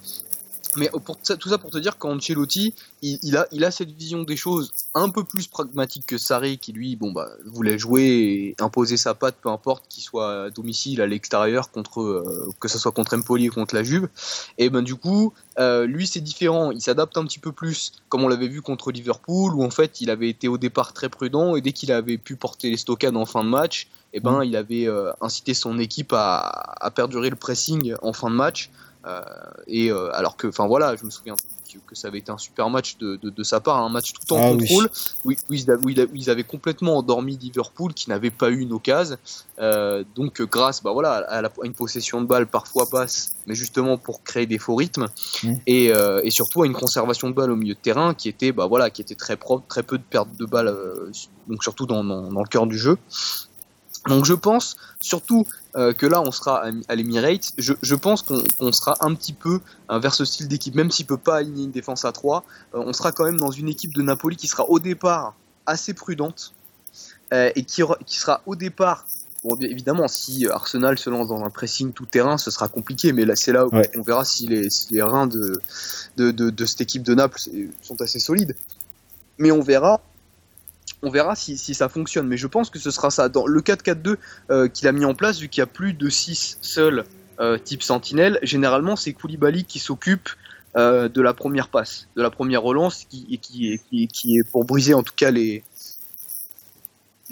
[0.75, 4.23] mais pour tout ça pour te dire qu'Ancelotti, il, il, a, il a cette vision
[4.23, 8.55] des choses un peu plus pragmatique que Sarri, qui lui, bon bah, voulait jouer et
[8.59, 12.79] imposer sa patte, peu importe qu'il soit à domicile, à l'extérieur, contre euh, que ce
[12.79, 14.09] soit contre Empoli ou contre la Juve.
[14.57, 18.23] Et ben du coup, euh, lui c'est différent, il s'adapte un petit peu plus, comme
[18.23, 21.55] on l'avait vu contre Liverpool, où en fait il avait été au départ très prudent
[21.55, 24.43] et dès qu'il avait pu porter les stockades en fin de match, et ben mmh.
[24.43, 26.39] il avait euh, incité son équipe à,
[26.81, 28.69] à perdurer le pressing en fin de match.
[29.05, 29.21] Euh,
[29.67, 31.35] et euh, alors que, enfin voilà, je me souviens
[31.79, 34.33] que, ça avait été un super match de, de, de sa part, un match tout
[34.33, 34.89] en ah, contrôle,
[35.25, 35.37] oui.
[35.49, 39.17] où, ils, ils, avaient complètement endormi Liverpool, qui n'avait pas eu une occasion.
[39.59, 43.55] Euh, donc grâce, bah voilà, à, la, à, une possession de balle parfois passe, mais
[43.55, 45.07] justement pour créer des faux rythmes,
[45.43, 45.53] mmh.
[45.67, 48.51] et, euh, et, surtout à une conservation de balle au milieu de terrain qui était,
[48.51, 51.11] bah voilà, qui était très propre, très peu de pertes de balles, euh,
[51.47, 52.97] donc surtout dans, dans, dans le cœur du jeu.
[54.07, 55.45] Donc je pense surtout
[55.75, 59.59] euh, que là on sera à, l'Emirates, je, je, pense qu'on sera un petit peu
[59.91, 62.43] euh, vers ce style d'équipe, même s'il peut pas aligner une défense à 3,
[62.73, 65.35] euh, on sera quand même dans une équipe de Napoli qui sera au départ
[65.67, 66.53] assez prudente
[67.31, 69.05] euh, et qui, qui, sera au départ,
[69.43, 73.25] bon évidemment si Arsenal se lance dans un pressing tout terrain ce sera compliqué, mais
[73.25, 73.89] là c'est là où ouais.
[73.95, 75.61] on verra si les, si les reins de,
[76.17, 77.39] de, de, de cette équipe de Naples
[77.83, 78.55] sont assez solides.
[79.37, 80.01] Mais on verra
[81.03, 82.27] on verra si, ça fonctionne.
[82.27, 83.29] Mais je pense que ce sera ça.
[83.29, 84.17] Dans le 4-4-2
[84.49, 87.05] euh, qu'il a mis en place, vu qu'il y a plus de 6 seuls
[87.41, 90.29] euh, type sentinelle, généralement c'est Koulibaly qui s'occupe
[90.75, 95.15] euh, de la première passe, de la première relance, qui, est pour briser en tout
[95.15, 95.63] cas les,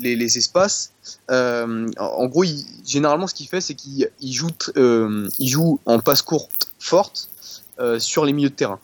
[0.04, 0.94] espaces.
[1.30, 2.44] Euh, en gros,
[2.88, 4.50] généralement ce qu'il fait, c'est qu'il joue,
[5.40, 7.30] joue en passe courte forte
[8.00, 8.80] sur les milieux de terrain.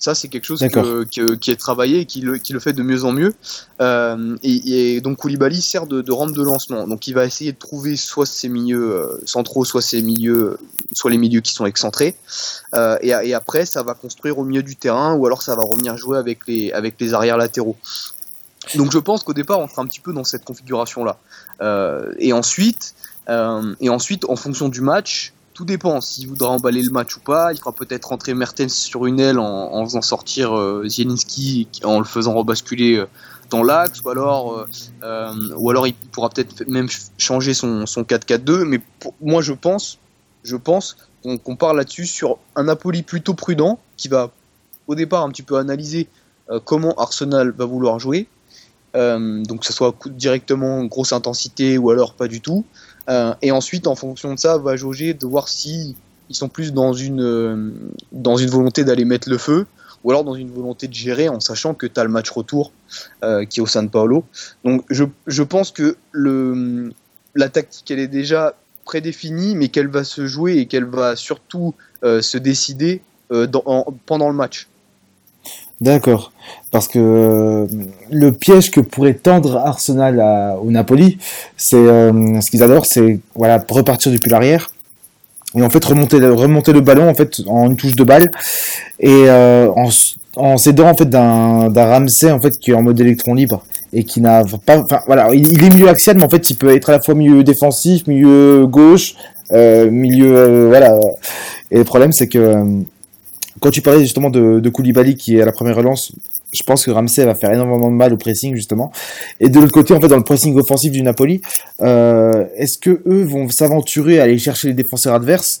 [0.00, 2.82] Ça, c'est quelque chose que, qui est travaillé et qui le, qui le, fait de
[2.82, 3.34] mieux en mieux.
[3.82, 6.88] Euh, et, donc Koulibaly sert de, de, rampe de lancement.
[6.88, 10.56] Donc il va essayer de trouver soit ses milieux euh, centraux, soit ses milieux,
[10.94, 12.16] soit les milieux qui sont excentrés.
[12.74, 15.62] Euh, et, et, après, ça va construire au milieu du terrain, ou alors ça va
[15.62, 17.76] revenir jouer avec les, avec les arrières latéraux.
[18.76, 21.18] Donc je pense qu'au départ, on sera un petit peu dans cette configuration-là.
[21.60, 22.94] Euh, et ensuite,
[23.28, 26.00] et ensuite, en fonction du match, tout dépend.
[26.00, 29.38] S'il voudra emballer le match ou pas, il fera peut-être rentrer Mertens sur une aile
[29.38, 33.06] en, faisant sortir euh, Zielinski, en le faisant rebasculer euh,
[33.50, 34.66] dans l'axe, ou alors,
[35.02, 36.88] euh, ou alors il pourra peut-être même
[37.18, 38.64] changer son, son 4-4-2.
[38.64, 38.80] Mais
[39.20, 39.98] moi, je pense,
[40.44, 44.30] je pense qu'on qu part là-dessus sur un Napoli plutôt prudent qui va
[44.86, 46.08] au départ un petit peu analyser
[46.64, 48.26] comment Arsenal va vouloir jouer.
[48.94, 52.64] donc que ce soit directement grosse intensité ou alors pas du tout.
[53.08, 55.96] Euh, et ensuite, en fonction de ça, va jauger de voir si
[56.28, 57.72] ils sont plus dans une, euh,
[58.12, 59.66] dans une volonté d'aller mettre le feu
[60.02, 62.72] ou alors dans une volonté de gérer en sachant que tu as le match retour
[63.22, 64.24] euh, qui est au San Paolo.
[64.64, 66.92] Donc je, je pense que le,
[67.34, 68.54] la tactique, elle est déjà
[68.86, 74.69] prédéfinie, mais qu'elle va se jouer et qu'elle va surtout se décider pendant le match.
[75.80, 76.32] D'accord.
[76.70, 77.66] Parce que euh,
[78.10, 80.20] le piège que pourrait tendre Arsenal
[80.62, 81.18] au Napoli,
[81.56, 84.70] c'est euh, ce qu'ils adorent, c'est voilà repartir depuis l'arrière.
[85.56, 88.30] Et en fait remonter le, ballon en fait en une touche de balle.
[89.00, 89.68] Et euh,
[90.36, 94.04] en, s'aidant en fait d'un d'un en fait qui est en mode électron libre et
[94.04, 96.72] qui n'a pas enfin voilà il, il, est milieu axial mais en fait il peut
[96.72, 99.14] être à la fois milieu défensif milieu gauche
[99.50, 101.00] milieu voilà.
[101.72, 102.84] Et le problème c'est que
[103.60, 106.12] quand tu parlais justement de, de Koulibaly qui est à la première relance,
[106.52, 108.90] je pense que Ramsey va faire énormément de mal au pressing justement.
[109.38, 111.40] Et de l'autre côté, en fait, dans le pressing offensif du Napoli,
[111.80, 115.60] euh, est-ce que eux vont s'aventurer à aller chercher les défenseurs adverses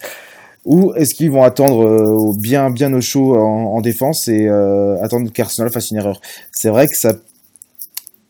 [0.66, 5.02] ou est-ce qu'ils vont attendre euh, bien bien au chaud en, en défense et euh,
[5.02, 6.20] attendre qu'Arsenal fasse une erreur?
[6.52, 7.14] C'est vrai que ça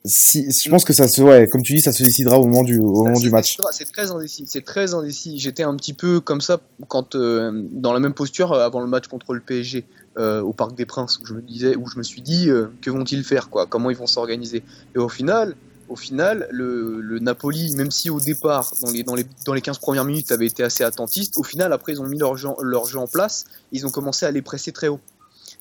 [0.04, 2.62] si, je pense que ça se, ouais, comme tu dis, ça se décidera au moment
[2.62, 3.58] du, au moment du match.
[3.72, 4.44] C'est très indécis.
[4.46, 5.38] C'est très indécis.
[5.38, 8.86] J'étais un petit peu comme ça quand euh, dans la même posture euh, avant le
[8.86, 9.84] match contre le PSG
[10.18, 12.66] euh, au Parc des Princes, où je me disais, où je me suis dit, euh,
[12.80, 13.66] que vont-ils faire, quoi?
[13.66, 14.62] Comment ils vont s'organiser?
[14.94, 15.54] Et au final,
[15.88, 19.60] au final, le, le, Napoli, même si au départ, dans les, dans les, dans les
[19.60, 22.48] 15 premières minutes, avait été assez attentiste, au final, après, ils ont mis leur jeu,
[22.62, 25.00] leur jeu en place, ils ont commencé à les presser très haut.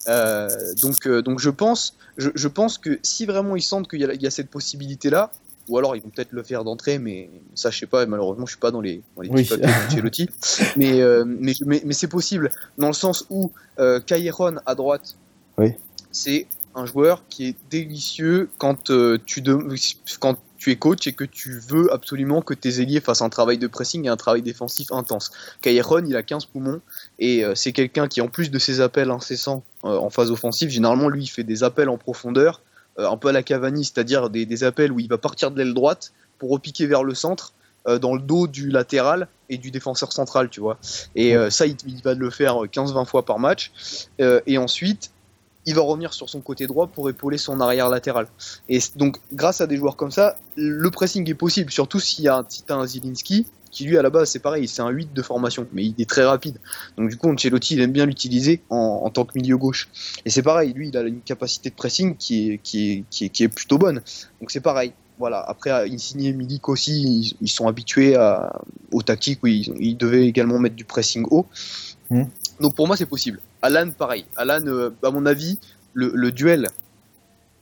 [0.07, 0.49] Euh,
[0.81, 4.05] donc, euh, donc je pense, je, je, pense que si vraiment ils sentent qu'il y,
[4.05, 5.29] y, a cette possibilité-là,
[5.69, 8.05] ou alors ils vont peut-être le faire d'entrée, mais ça je sais pas.
[8.05, 9.45] Malheureusement, je suis pas dans les, dans les oui.
[9.45, 10.27] papiers
[10.77, 13.99] mais, euh, mais, mais, mais c'est possible dans le sens où euh,
[14.65, 15.15] à droite,
[15.57, 15.73] oui.
[16.11, 19.57] c'est un joueur qui est délicieux quand euh, tu de,
[20.19, 23.57] quand tu es coach et que tu veux absolument que tes ailiers fassent un travail
[23.57, 25.31] de pressing et un travail défensif intense.
[25.61, 26.81] Kairon, il a 15 poumons
[27.19, 30.69] et euh, c'est quelqu'un qui, en plus de ses appels incessants euh, en phase offensive,
[30.69, 32.61] généralement, lui, il fait des appels en profondeur,
[32.97, 35.73] euh, un peu à la Cavani, c'est-à-dire des, appels où il va partir de l'aile
[35.73, 37.53] droite pour repiquer vers le centre,
[38.01, 40.77] dans le dos du latéral et du défenseur central, tu vois.
[41.15, 43.71] Et ça, il, va le faire 15-20 fois par match.
[44.19, 45.11] et ensuite,
[45.65, 48.27] il va revenir sur son côté droit pour épauler son arrière latéral.
[48.67, 52.27] Et donc, grâce à des joueurs comme ça, le pressing est possible, surtout s'il y
[52.27, 55.13] a un, si un Zielinski, qui lui à la base c'est pareil, c'est un 8
[55.13, 56.57] de formation, mais il est très rapide.
[56.97, 59.89] Donc du coup, Ancelotti il aime bien l'utiliser en, en, tant que milieu gauche.
[60.25, 63.25] Et c'est pareil, lui il a une capacité de pressing qui est, qui est, qui
[63.25, 64.01] est, qui est plutôt bonne.
[64.39, 64.93] Donc c'est pareil.
[65.19, 65.41] Voilà.
[65.41, 68.61] Après, Insigne et Milik aussi, ils, ils sont habitués à,
[68.91, 71.45] aux tactiques où ils, ils, devaient également mettre du pressing haut.
[72.09, 72.23] Mmh.
[72.61, 73.39] Donc pour moi c'est possible.
[73.61, 74.25] Alan pareil.
[74.37, 75.59] Alan, euh, à mon avis,
[75.93, 76.69] le, le, duel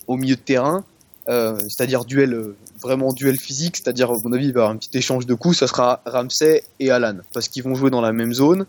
[0.05, 0.85] au milieu de terrain,
[1.29, 4.69] euh, c'est-à-dire duel euh, vraiment duel physique, c'est-à-dire à mon avis il va y avoir
[4.69, 8.01] un petit échange de coups, ça sera Ramsey et Alan parce qu'ils vont jouer dans
[8.01, 8.65] la même zone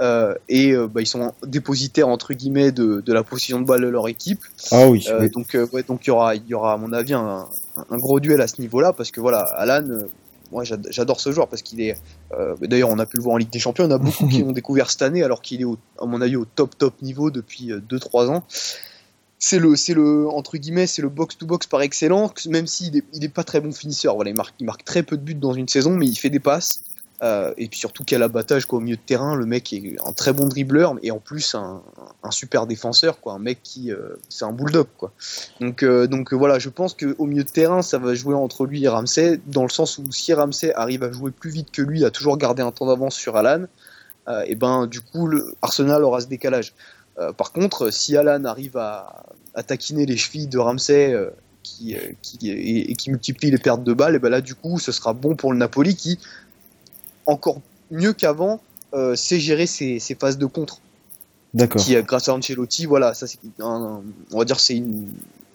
[0.00, 3.82] euh, et euh, bah, ils sont dépositaires entre guillemets de, de, la position de balle
[3.82, 4.40] de leur équipe.
[4.70, 5.06] Ah oui.
[5.20, 5.30] oui.
[5.30, 7.46] Donc ouais, donc il y aura il y aura à mon avis un,
[7.90, 9.86] un gros duel à ce niveau-là parce que voilà Alan
[10.50, 11.96] moi j'adore ce joueur parce qu'il est
[12.32, 14.40] euh, d'ailleurs on a pu le voir en Ligue des Champions on a beaucoup qui
[14.40, 17.30] l'ont découvert cette année alors qu'il est au, à mon avis au top top niveau
[17.30, 18.44] depuis 2-3 ans
[19.38, 22.96] c'est le c'est le entre guillemets c'est le box to box par excellence même s'il
[22.96, 24.14] est, il est pas très bon finisseur.
[24.14, 26.30] Voilà il marque il marque très peu de buts dans une saison mais il fait
[26.30, 26.80] des passes.
[27.20, 29.34] Euh, et puis surtout quel abattage quoi, au milieu de terrain.
[29.34, 31.82] Le mec est un très bon dribbleur et en plus un,
[32.22, 33.32] un super défenseur quoi.
[33.32, 35.12] Un mec qui euh, c'est un bulldog quoi.
[35.60, 38.66] Donc euh, donc voilà je pense que au milieu de terrain ça va jouer entre
[38.66, 41.82] lui et Ramsey dans le sens où si Ramsey arrive à jouer plus vite que
[41.82, 43.64] lui à toujours garder un temps d'avance sur Alan
[44.28, 46.72] euh, et ben du coup le Arsenal aura ce décalage
[47.18, 51.30] euh, par contre, si Alan arrive à, à, taquiner les chevilles de Ramsey euh,
[51.62, 54.78] qui, qui, et, et, qui multiplie les pertes de balles, et ben là, du coup,
[54.78, 56.18] ce sera bon pour le Napoli qui,
[57.26, 57.60] encore
[57.90, 58.60] mieux qu'avant,
[58.94, 60.80] euh, sait gérer ses, ses, phases de contre.
[61.54, 61.82] D'accord.
[61.82, 64.02] qui, euh, grâce à Ancelotti, voilà, ça c'est un-
[64.32, 65.08] on va dire c'est une,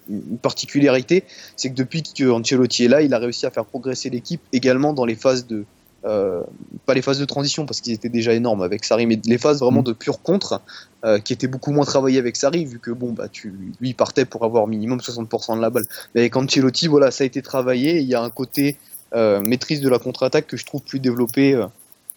[0.08, 1.24] une particularité,
[1.56, 4.92] c'est que depuis que Ancelotti est là, il a réussi à faire progresser l'équipe également
[4.92, 5.64] dans les phases de
[6.06, 6.42] euh,
[6.86, 9.60] pas les phases de transition parce qu'ils étaient déjà énormes avec Sarri, mais les phases
[9.60, 9.84] vraiment Mm.
[9.84, 10.60] de pur contre
[11.04, 13.48] euh, qui étaient beaucoup moins travaillées avec Sarri vu que bon bah tu
[13.80, 15.84] lui il partait pour avoir minimum 60% de la balle.
[16.14, 18.00] Mais avec Ancelotti, voilà, ça a été travaillé.
[18.00, 18.76] Il y a un côté
[19.14, 21.62] euh, maîtrise de la contre-attaque que je trouve plus développé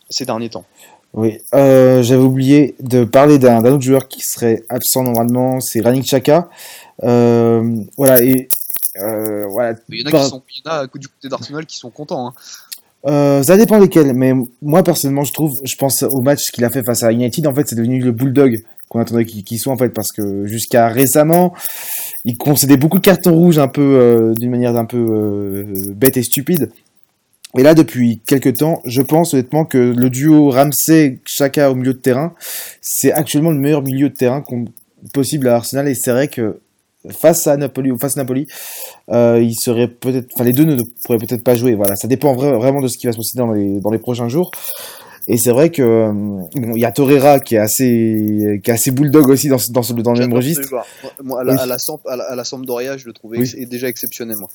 [0.10, 0.66] ces derniers temps.
[1.14, 6.50] Oui, j'avais oublié de parler d'un autre joueur qui serait absent normalement, c'est Rannik Chaka.
[7.02, 8.50] Voilà, et
[9.50, 9.78] voilà.
[9.90, 11.78] Il y en a, Par- qui sont, il y en a du côté d'Arsenal qui
[11.78, 12.28] sont contents.
[12.28, 12.34] hein.
[13.06, 16.70] Euh, ça dépend desquels, mais moi personnellement, je trouve, je pense au match qu'il a
[16.70, 19.78] fait face à United, en fait, c'est devenu le bulldog qu'on attendait qu'il soit en
[19.78, 21.54] fait, parce que jusqu'à récemment,
[22.26, 26.18] il concédait beaucoup de cartons rouges un peu euh, d'une manière un peu euh, bête
[26.18, 26.70] et stupide.
[27.58, 32.00] Et là, depuis quelques temps, je pense honnêtement que le duo Ramsey-Chaka au milieu de
[32.00, 32.34] terrain,
[32.82, 34.44] c'est actuellement le meilleur milieu de terrain
[35.14, 35.88] possible à Arsenal.
[35.88, 36.60] Et c'est vrai que
[37.12, 38.48] face à Napoli ou face à Napoli,
[39.12, 41.76] euh, il serait peut-être, enfin les deux ne pourraient peut-être pas jouer.
[41.76, 44.00] Voilà, ça dépend vra- vraiment de ce qui va se passer dans les dans les
[44.00, 44.52] prochains jours.
[45.30, 48.74] Et c'est vrai que euh, bon, il y a Torreira qui est assez qui est
[48.74, 50.70] assez bulldog aussi dans dans dans le même registre.
[51.22, 51.60] Moi, à, la, Oui.
[51.60, 53.44] à, la Samp- à, la, à la Sampdoria, je le trouvais Oui.
[53.58, 54.38] ex- déjà exceptionnel.
[54.38, 54.50] Moi.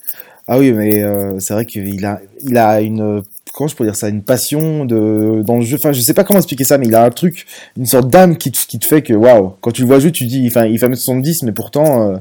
[0.49, 3.23] Ah oui, mais euh, c'est vrai qu'il a, il a une,
[3.55, 5.77] comment je peux dire ça, une passion de dans le jeu.
[5.77, 7.47] Enfin, je sais pas comment expliquer ça, mais il a un truc,
[7.77, 10.13] une sorte d'âme qui te, qui te fait que, waouh, quand tu le vois jouer,
[10.13, 12.17] tu dis, enfin, il fait 1m70, mais pourtant, euh,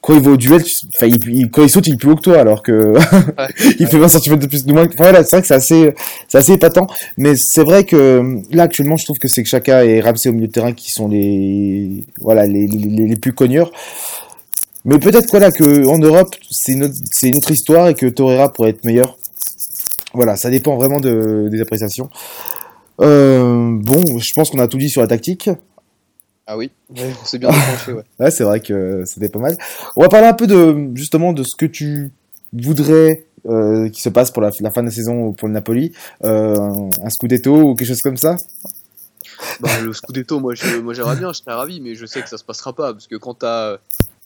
[0.00, 2.10] quand il va au duel, tu- enfin, il, il- quand il saute, il est plus
[2.10, 2.94] haut que toi, alors que
[3.78, 4.84] il fait 20 cm de plus de moins.
[4.84, 5.94] Enfin, voilà, c'est vrai que c'est assez,
[6.28, 6.86] c'est assez épatant.
[7.16, 10.32] Mais c'est vrai que là, actuellement, je trouve que c'est que Chaka et Ramsey au
[10.32, 13.70] milieu de terrain qui sont les, voilà, les, les, les, plus cogneurs.
[14.84, 18.06] Mais peut-être voilà que en Europe c'est une autre, c'est une autre histoire et que
[18.06, 19.16] Torreira pourrait être meilleur.
[20.14, 22.08] Voilà, ça dépend vraiment de, des appréciations.
[23.00, 25.50] Euh, bon, je pense qu'on a tout dit sur la tactique.
[26.46, 27.92] Ah oui, ouais, on s'est bien tranché.
[27.92, 28.04] Ouais.
[28.20, 29.56] Ouais, c'est vrai que c'était pas mal.
[29.96, 32.12] On va parler un peu de justement de ce que tu
[32.52, 35.92] voudrais euh, qui se passe pour la, la fin de la saison pour le Napoli,
[36.24, 36.56] euh,
[37.02, 38.36] un scudetto ou quelque chose comme ça?
[39.60, 42.28] Bah, le Scudetto, moi, je- moi j'aimerais bien, je serais ravi, mais je sais que
[42.28, 43.78] ça se passera pas parce que quand t'as.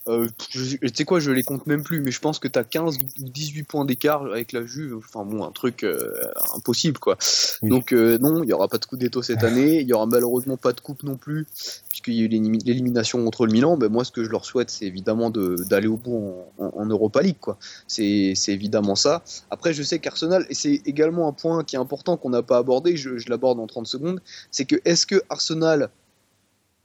[0.09, 2.65] Euh, je- tu sais quoi, je les compte même plus, mais je pense que t'as
[2.65, 4.97] 15 ou 18 points d'écart avec la Juve.
[4.99, 6.11] Enfin bon, un truc euh,
[6.57, 7.17] impossible quoi.
[7.63, 7.69] Oui.
[7.69, 9.81] Donc euh, non, il y aura pas de Scudetto cette année.
[9.81, 11.47] Il y aura malheureusement pas de coupe non plus,
[11.89, 13.77] puisqu'il y a eu l'élim- l'élimination contre le Milan.
[13.77, 16.73] Ben, moi, ce que je leur souhaite, c'est évidemment de- d'aller au bout en, en-
[16.83, 17.59] en Europa League quoi.
[17.87, 19.23] C'est c'est évidemment ça.
[19.51, 22.59] Après, je sais qu'Arsenal, et c'est également un point qui est important qu'on n'a pas
[22.59, 25.91] abordé, je, je l'aborde en 30 secondes, c'est que est-ce que Arsenal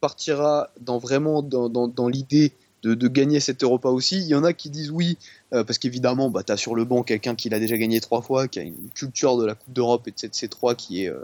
[0.02, 2.52] partira dans vraiment dans, dans, dans l'idée
[2.84, 5.18] de, de gagner cette Europa aussi Il y en a qui disent oui,
[5.54, 8.22] euh, parce qu'évidemment, bah, tu as sur le banc quelqu'un qui l'a déjà gagné trois
[8.22, 11.10] fois, qui a une culture de la Coupe d'Europe et de cette C3 qui est,
[11.10, 11.24] euh,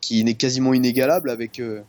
[0.00, 1.80] qui est quasiment inégalable avec, euh,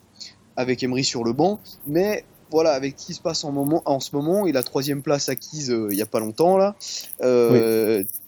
[0.55, 1.59] avec Emery sur le banc.
[1.85, 5.01] Mais voilà, avec ce qui se passe en, moment, en ce moment et la troisième
[5.01, 6.75] place acquise il y a pas longtemps, là,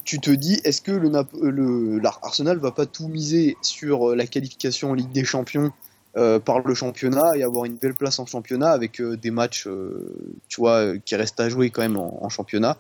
[0.04, 1.10] tu te dis, est-ce que le,
[1.50, 5.72] le Arsenal va pas tout miser sur la qualification en Ligue des Champions
[6.20, 9.68] euh, par le championnat et avoir une belle place en championnat avec euh, des matchs,
[9.68, 12.78] euh, tu vois, qui restent à jouer quand même en, en championnat.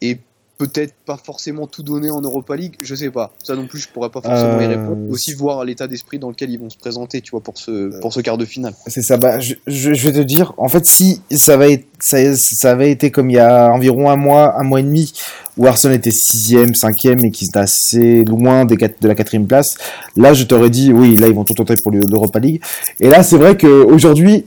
[0.00, 0.20] Et
[0.60, 3.32] peut-être pas forcément tout donner en Europa League, je sais pas.
[3.42, 5.10] Ça non plus, je pourrais pas forcément y Euh, répondre.
[5.10, 8.12] Aussi voir l'état d'esprit dans lequel ils vont se présenter, tu vois, pour ce pour
[8.12, 8.74] ce quart de finale.
[8.86, 9.16] C'est ça.
[9.16, 12.70] Bah, je, je, je vais te dire, en fait, si ça avait, été- ça, ça
[12.72, 15.12] avait été comme il y a environ un mois, un mois et demi,
[15.56, 19.46] où Arsenal était sixième, cinquième et qu'ils étaient assez loin des quatre- de la quatrième
[19.46, 19.76] place,
[20.16, 22.60] là, je t'aurais dit, oui, là, ils vont tout tenter pour le- l'Europa League.
[23.00, 24.44] Et là, c'est vrai que aujourd'hui,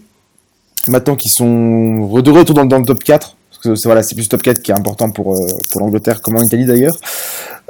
[0.88, 4.30] maintenant qu'ils sont de retour dans, dans le top 4, parce que voilà, c'est plus
[4.30, 6.98] top 4 qui est important pour, euh, pour l'Angleterre, comme en Italie d'ailleurs.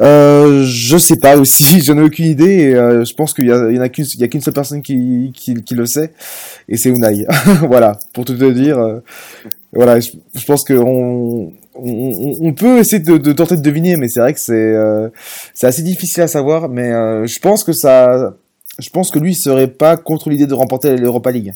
[0.02, 2.74] Euh, je sais pas aussi, j'en ai aucune idée.
[2.74, 6.12] Euh, je pense qu'il y, y a qu'une, seule personne qui, qui, qui le sait,
[6.68, 7.26] et c'est Unai.
[7.68, 8.80] voilà, pour tout te dire.
[8.80, 9.00] euh,
[9.76, 14.20] voilà, je, pense que on, on, peut essayer de, de tenter de deviner, mais c'est
[14.20, 15.10] vrai que c'est, euh,
[15.62, 16.70] assez difficile à savoir.
[16.70, 18.36] Mais euh, je pense que ça,
[18.80, 21.54] je pense que lui serait pas contre l'idée de remporter l'Europa League.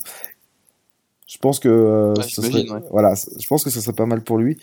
[1.27, 2.87] Je pense que euh, Ouais, j'imagine, serait, ouais.
[2.89, 4.57] voilà, je pense que ce serait pas mal pour lui.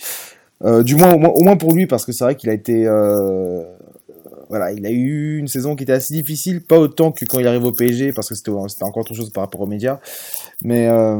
[0.65, 2.55] Euh, du moins au, moins, au moins pour lui, parce que c'est vrai qu'il a
[2.55, 3.63] été, euh,
[4.49, 7.47] voilà, il a eu une saison qui était assez difficile, pas autant que quand il
[7.47, 9.99] arrive au PSG, parce que c'était encore autre chose par rapport aux médias.
[10.63, 11.19] Mais euh,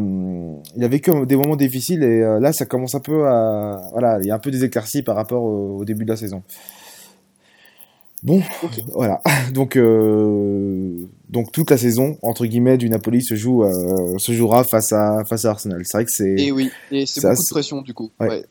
[0.77, 4.19] il a vécu des moments difficiles et euh, là, ça commence un peu à, voilà,
[4.21, 6.43] il y a un peu des éclaircies par rapport au, au début de la saison.
[8.23, 8.41] Bon,
[8.95, 9.21] voilà.
[9.53, 14.65] Donc, euh, donc toute la saison entre guillemets du Napoli se joue, euh, se jouera
[14.65, 15.83] face à face à Arsenal.
[15.85, 18.11] C'est vrai que c'est Et oui, et c'est beaucoup de pression du coup.
[18.21, 18.29] Ouais.
[18.29, 18.45] Ouais.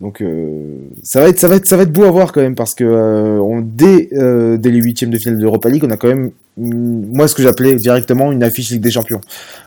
[0.00, 2.42] Donc euh, ça va être ça va être ça va être beau à voir quand
[2.42, 5.96] même parce que euh, on, dès dès les huitièmes de finale d'Europa League on a
[5.96, 9.20] quand même une- moi ce que j'appelais directement une affiche Ligue des Champions.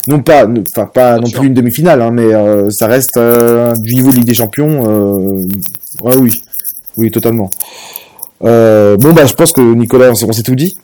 [0.08, 1.40] Non pas enfin pas Bien non sûr.
[1.40, 2.30] plus une demi-finale hein, mais
[2.72, 3.20] ça reste
[3.82, 5.40] du niveau Ligue des Champions.
[6.04, 6.34] Ouais, oui
[6.96, 7.50] oui totalement.
[8.42, 10.78] Bon bah je pense que Nicolas on s'est tout dit.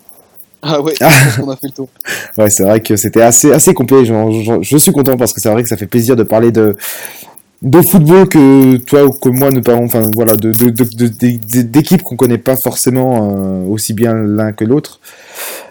[0.67, 1.89] Ah ouais, je pense qu'on a fait le tour.
[2.37, 4.03] Ouais, c'est vrai que c'était assez, assez complet.
[4.03, 6.75] Je suis content parce que c'est vrai que ça fait plaisir de parler de,
[7.61, 10.51] de football que toi ou que moi nous parlons, enfin voilà, de,
[11.61, 14.99] d'équipes qu'on connaît pas forcément euh, aussi bien l'un que l'autre.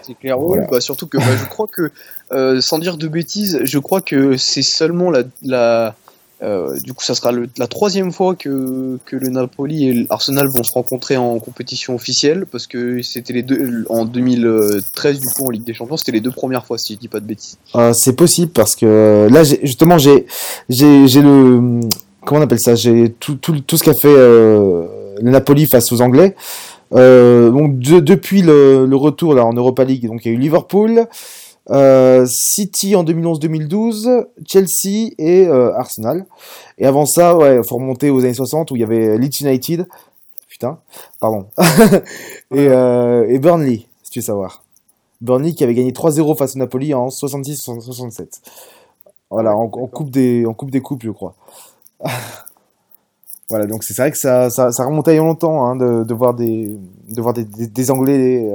[0.01, 0.39] C'est clair.
[0.39, 0.67] Voilà.
[0.71, 1.91] bah, surtout que bah, je crois que,
[2.31, 5.23] euh, sans dire de bêtises, je crois que c'est seulement la.
[5.43, 5.95] la
[6.43, 10.63] euh, du coup, ça sera la troisième fois que, que le Napoli et l'Arsenal vont
[10.63, 15.49] se rencontrer en compétition officielle, parce que c'était les deux en 2013 du coup en
[15.51, 17.57] Ligue des Champions, c'était les deux premières fois si je dis pas de bêtises.
[17.75, 20.25] Euh, c'est possible parce que là, justement, j'ai,
[20.69, 21.79] j'ai, le,
[22.25, 22.75] comment on appelle ça?
[22.75, 24.83] J'ai tout, tout, tout ce qu'a fait euh,
[25.21, 26.35] le Napoli face aux Anglais.
[26.93, 30.37] Euh, donc de- depuis le, le retour là en Europa League, donc il y a
[30.37, 31.07] eu Liverpool,
[31.71, 36.25] euh, City en 2011-2012, Chelsea et euh, Arsenal.
[36.77, 39.87] Et avant ça, ouais, faut remonter aux années 60 où il y avait Leeds United,
[40.47, 40.77] putain,
[41.19, 41.47] pardon,
[42.53, 44.63] et, euh, et Burnley, si tu veux savoir.
[45.21, 48.41] Burnley qui avait gagné 3-0 face au Napoli en 66-67.
[49.31, 51.33] Voilà, en, coupe des, en coupe des coupes, je crois.
[53.49, 56.03] voilà, donc c'est vrai que ça, ça, ça remontait il y a longtemps hein, de,
[56.03, 56.77] de voir des,
[57.09, 58.47] de voir des, des, des Anglais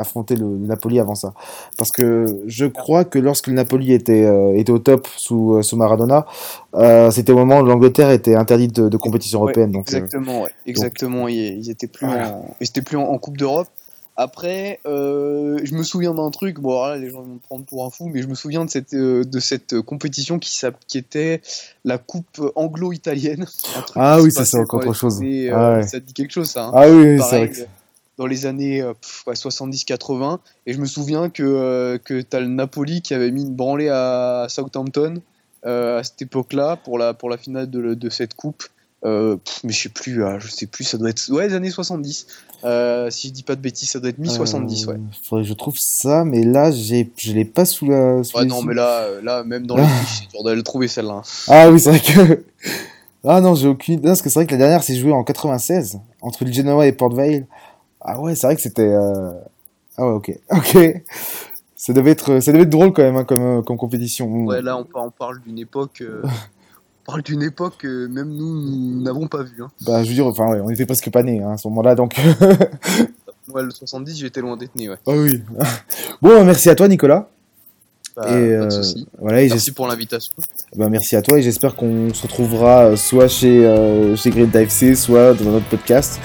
[0.00, 1.34] affronter le, le Napoli avant ça.
[1.76, 5.62] Parce que je crois que lorsque le Napoli était, euh, était au top sous, euh,
[5.62, 6.26] sous Maradona,
[6.74, 9.70] euh, c'était au moment où l'Angleterre était interdite de, de compétition Ouais, européenne.
[9.72, 10.50] donc, Exactement, ouais.
[10.66, 11.28] Exactement.
[11.28, 12.30] Ils, ils étaient plus Voilà.
[12.32, 13.68] en, ils étaient plus en, en Coupe d'Europe.
[14.16, 16.60] Après, euh, je me souviens d'un truc.
[16.60, 18.66] Bon, alors là, les gens vont me prendre pour un fou, mais je me souviens
[18.66, 21.40] de cette, euh, de cette compétition qui, qui était
[21.86, 23.46] la Coupe anglo-italienne.
[23.94, 25.20] Ah oui, ça, c'est encore autre chose.
[25.52, 25.82] Ah ouais.
[25.84, 27.60] Ça te dit quelque chose, ça hein Ah oui, oui, c'est vrai que...
[28.20, 30.38] dans les années euh, pff, ouais, 70-80.
[30.66, 33.54] Et je me souviens que, euh, que tu as le Napoli qui avait mis une
[33.54, 35.22] branlée à Southampton
[35.64, 38.62] euh, à cette époque-là pour la, pour la finale de, de cette coupe.
[39.06, 41.54] Euh, pff, mais je sais plus, ah, je sais plus, ça doit être ouais, les
[41.54, 42.26] années 70.
[42.64, 44.94] Euh, si je dis pas de bêtises, ça doit être mi-70, ouais.
[44.94, 48.22] Euh, Faudrait que je trouve ça, mais là, j'ai, je l'ai pas sous la.
[48.22, 50.62] sous Ouais, non, mais là, euh, là même dans les fiches, c'est dur d'aller le
[50.62, 51.14] trouver celle-là.
[51.14, 51.22] hein.
[51.48, 52.44] Ah oui, c'est vrai que.
[53.22, 53.96] Ah non, j'ai aucune.
[53.96, 56.86] Non, parce que c'est vrai que la dernière s'est jouée en 96, entre le Genoa
[56.86, 57.44] et Port Vale.
[58.12, 58.82] Ah ouais, c'est vrai que c'était.
[58.88, 59.30] euh,
[59.96, 60.32] Ah ouais, ok.
[60.50, 60.78] Ok.
[61.76, 64.26] Ça devait être, ça devait être drôle quand même, hein, comme, euh, comme compétition.
[64.44, 66.02] Ouais, là, on, par- on parle d'une époque.
[66.02, 66.20] euh,
[67.06, 69.62] on parle d'une époque que même nous, n'avons pas vu.
[69.62, 69.68] Hein.
[69.86, 71.94] Bah, je veux dire, enfin, ouais, on était presque pas nés hein, à ce moment-là,
[71.94, 72.20] donc.
[73.52, 74.96] Ouais, le 70, j'étais loin d'être né, ouais.
[75.08, 75.42] Ah oui.
[76.22, 77.28] bon, merci à toi, Nicolas.
[78.20, 80.32] Bah, et pas de euh, voilà, et Merci pour l'invitation.
[80.76, 84.50] bah, merci à toi et j'espère qu'on se retrouvera euh, soit chez, euh, chez Green
[84.54, 86.20] AFC, soit dans notre podcast.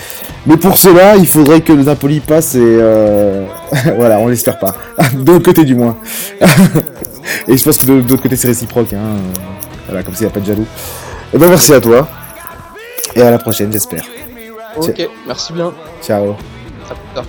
[0.45, 3.45] Mais pour cela, il faudrait que le Napoli passe et euh,
[3.95, 4.75] voilà, on l'espère pas.
[5.13, 5.97] de l'autre côté du moins.
[7.47, 8.91] et je pense que de, de l'autre côté c'est réciproque.
[8.91, 9.15] Hein.
[9.85, 10.67] Voilà, comme ça il n'y a pas de jaloux.
[11.33, 12.09] Et ben merci à toi.
[13.15, 14.03] Et à la prochaine, j'espère.
[14.75, 15.73] Ok, merci bien.
[16.01, 16.31] Ciao.
[16.89, 17.25] À plus tard.